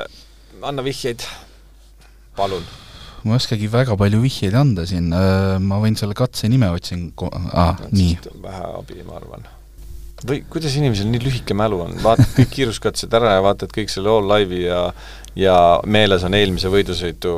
anna 0.60 0.84
vihjeid, 0.86 1.24
palun 2.36 2.66
ma 3.24 3.36
ei 3.36 3.40
oskagi 3.42 3.70
väga 3.72 3.98
palju 4.00 4.22
vihjeid 4.24 4.58
anda 4.58 4.86
siin, 4.90 5.12
äh, 5.16 5.56
ma 5.62 5.80
võin 5.84 5.98
selle 6.00 6.18
katse 6.18 6.50
nime 6.52 6.70
otsin, 6.74 7.10
aa, 7.54 7.72
nii. 7.92 8.18
vähe 8.44 8.68
abi, 8.80 9.00
ma 9.08 9.18
arvan. 9.20 9.48
või 10.20 10.42
kuidas 10.52 10.76
inimesel 10.76 11.08
nii 11.12 11.24
lühike 11.24 11.56
mälu 11.56 11.80
on, 11.86 11.96
vaatad 12.04 12.28
kõik 12.36 12.52
kiiruskatsed 12.58 13.14
ära 13.20 13.38
ja 13.38 13.44
vaatad 13.46 13.72
kõik 13.76 13.92
selle 13.94 14.12
all 14.12 14.28
live'i 14.34 14.66
ja 14.66 14.82
ja 15.40 15.56
meeles 15.86 16.24
on 16.26 16.34
eelmise 16.36 16.72
võidusõidu 16.74 17.34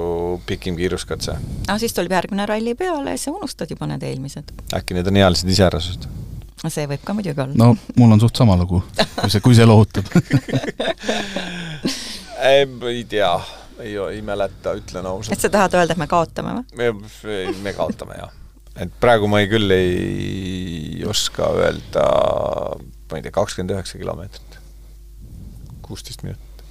pikim 0.48 0.78
kiiruskatse. 0.80 1.36
aa, 1.68 1.78
siis 1.82 1.94
tuleb 1.94 2.16
järgmine 2.16 2.48
ralli 2.50 2.76
peale 2.76 3.16
ja 3.16 3.22
sa 3.22 3.34
unustad 3.36 3.70
juba 3.70 3.90
need 3.92 4.04
eelmised. 4.08 4.54
äkki 4.74 4.98
need 4.98 5.08
on 5.12 5.22
ealised 5.22 5.50
iseärased? 5.50 6.08
see 6.70 6.86
võib 6.90 7.02
ka 7.06 7.14
muidugi 7.18 7.42
olla. 7.42 7.58
no 7.58 7.76
mul 7.98 8.18
on 8.18 8.22
suht 8.22 8.38
sama 8.38 8.58
lugu, 8.60 8.84
kui 9.18 9.34
see, 9.34 9.42
kui 9.42 9.58
see 9.58 9.68
lohutab 9.68 10.06
ei 12.52 13.04
tea 13.10 13.34
ei, 13.82 13.96
ei 14.16 14.22
mäleta, 14.26 14.76
ütlen 14.78 15.06
ausalt. 15.06 15.36
et 15.36 15.44
sa 15.44 15.50
tahad 15.52 15.76
öelda, 15.78 15.96
et 15.96 16.02
me 16.02 16.08
kaotame 16.10 16.56
või? 16.58 16.94
me, 16.94 17.50
me 17.64 17.74
kaotame, 17.78 18.18
jah. 18.20 18.34
et 18.86 18.94
praegu 19.04 19.30
ma 19.32 19.42
ei, 19.42 19.50
küll 19.52 19.76
ei 19.76 21.04
oska 21.10 21.52
öelda, 21.62 22.06
ma 23.12 23.20
ei 23.20 23.26
tea, 23.26 23.36
kakskümmend 23.36 23.76
üheksa 23.76 24.02
kilomeetrit. 24.02 24.60
kuusteist 25.86 26.24
minutit. 26.28 26.66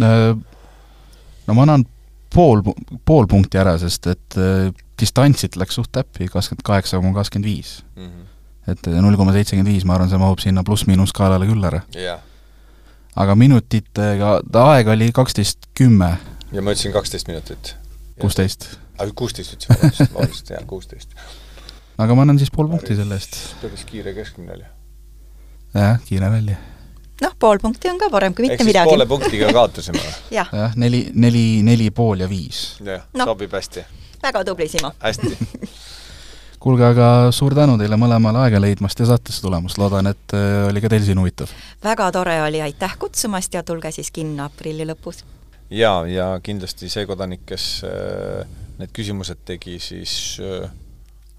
no 0.00 1.58
ma 1.58 1.66
annan 1.66 1.86
pool, 2.32 2.64
pool 3.04 3.28
punkti 3.28 3.60
ära, 3.60 3.76
sest 3.80 4.08
et 4.14 4.40
äh, 4.40 4.72
distantsid 5.00 5.58
läks 5.60 5.80
suht 5.80 5.92
täppi, 5.92 6.30
kakskümmend 6.32 6.66
kaheksa 6.66 7.00
koma 7.00 7.16
kakskümmend 7.20 7.50
viis. 7.50 7.80
Mhm. 7.96 8.28
et 8.72 8.92
null 8.94 9.18
koma 9.18 9.34
seitsekümmend 9.34 9.74
viis, 9.74 9.84
ma 9.84 9.98
arvan, 9.98 10.10
see 10.10 10.20
mahub 10.22 10.42
sinna 10.42 10.62
pluss-miinus 10.66 11.10
skaalale 11.10 11.50
küll 11.50 11.72
ära. 11.72 11.82
jah 11.94 12.12
yeah 12.12 12.28
aga 13.16 13.36
minutitega, 13.36 14.34
ta 14.52 14.64
aeg 14.72 14.90
oli 14.94 15.10
kaksteist 15.14 15.68
kümme. 15.78 16.16
ja 16.52 16.62
ma 16.64 16.74
ütlesin 16.74 16.94
kaksteist 16.94 17.28
minutit. 17.28 17.74
kuusteist. 18.20 18.68
kuusteist 19.14 19.56
ütlesin, 19.56 19.74
vabandust, 19.76 20.14
vabandust, 20.14 20.52
jaa, 20.54 20.62
kuusteist. 20.66 21.16
aga 21.98 22.14
ma 22.14 22.26
annan 22.26 22.40
siis 22.40 22.52
pool 22.54 22.70
punkti 22.72 22.96
selle 22.96 23.18
eest. 23.20 23.38
päris 23.62 23.84
kiire 23.88 24.14
keskmine 24.16 24.56
oli. 24.56 24.68
jah, 25.74 26.00
kiire 26.08 26.30
välja. 26.32 26.56
noh, 27.22 27.36
pool 27.38 27.60
punkti 27.62 27.92
on 27.92 28.00
ka 28.00 28.10
parem 28.10 28.34
kui 28.34 28.48
mitte 28.48 28.64
midagi. 28.64 28.88
poole 28.88 29.06
punktiga 29.06 29.52
kaotasime 29.52 30.00
või? 30.00 30.14
jah 30.38 30.52
ja,, 30.52 30.70
neli, 30.76 31.08
neli, 31.14 31.46
neli 31.66 31.90
pool 31.90 32.24
ja 32.24 32.30
viis. 32.30 32.64
jah 32.80 33.04
no., 33.12 33.28
sobib 33.32 33.52
hästi. 33.52 33.84
väga 34.22 34.44
tubli, 34.48 34.72
Simo. 34.72 34.94
hästi 35.04 35.36
kuulge, 36.62 36.86
aga 36.86 37.06
suur 37.34 37.54
tänu 37.56 37.74
teile 37.80 37.98
mõlemale 38.00 38.44
aega 38.44 38.60
leidmast 38.62 39.00
ja 39.02 39.08
saatesse 39.10 39.42
tulemast, 39.42 39.78
loodan, 39.82 40.08
et 40.12 40.34
äh, 40.36 40.68
oli 40.68 40.82
ka 40.82 40.90
teil 40.92 41.04
siin 41.06 41.18
huvitav. 41.18 41.50
väga 41.84 42.08
tore 42.14 42.36
oli, 42.44 42.62
aitäh 42.62 42.94
kutsumast 42.98 43.54
ja 43.54 43.64
tulge 43.66 43.90
siis 43.94 44.12
kinno 44.14 44.46
aprilli 44.46 44.86
lõpus. 44.88 45.24
jaa, 45.70 46.06
ja 46.06 46.28
kindlasti 46.42 46.90
see 46.92 47.06
kodanik, 47.08 47.44
kes 47.48 47.66
äh, 47.88 48.46
need 48.78 48.94
küsimused 48.94 49.42
tegi, 49.48 49.78
siis 49.82 50.38
äh, 50.42 50.70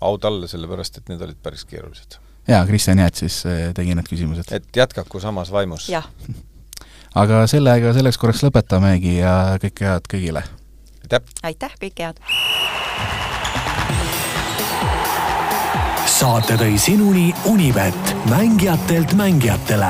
au 0.02 0.18
talle, 0.20 0.50
sellepärast 0.52 1.00
et 1.00 1.12
need 1.14 1.24
olid 1.24 1.40
päris 1.44 1.66
keerulised. 1.70 2.20
jaa, 2.48 2.66
Kristjan 2.68 3.00
Jääts 3.00 3.24
siis 3.24 3.42
tegi 3.76 3.96
need 3.96 4.10
küsimused. 4.10 4.52
et 4.52 4.68
jätkaku 4.76 5.24
samas 5.24 5.52
vaimus. 5.56 5.88
jah. 5.90 6.10
aga 7.24 7.46
sellega 7.48 7.96
selleks 7.96 8.20
korraks 8.20 8.44
lõpetamegi 8.44 9.20
ja 9.22 9.38
kõike 9.64 9.88
head 9.94 10.16
kõigile! 10.16 10.48
aitäh! 11.06 11.38
aitäh, 11.44 11.80
kõike 11.80 12.12
head! 12.12 13.23
Saate 16.24 16.56
tõi 16.56 16.78
sinuni 16.80 17.26
Unibet, 17.52 18.14
mängijatelt 18.32 19.12
mängijatele. 19.20 19.90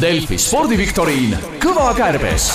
Delfi 0.00 0.38
spordiviktoriin 0.40 1.36
Kõva 1.60 1.90
kärbes 1.98 2.48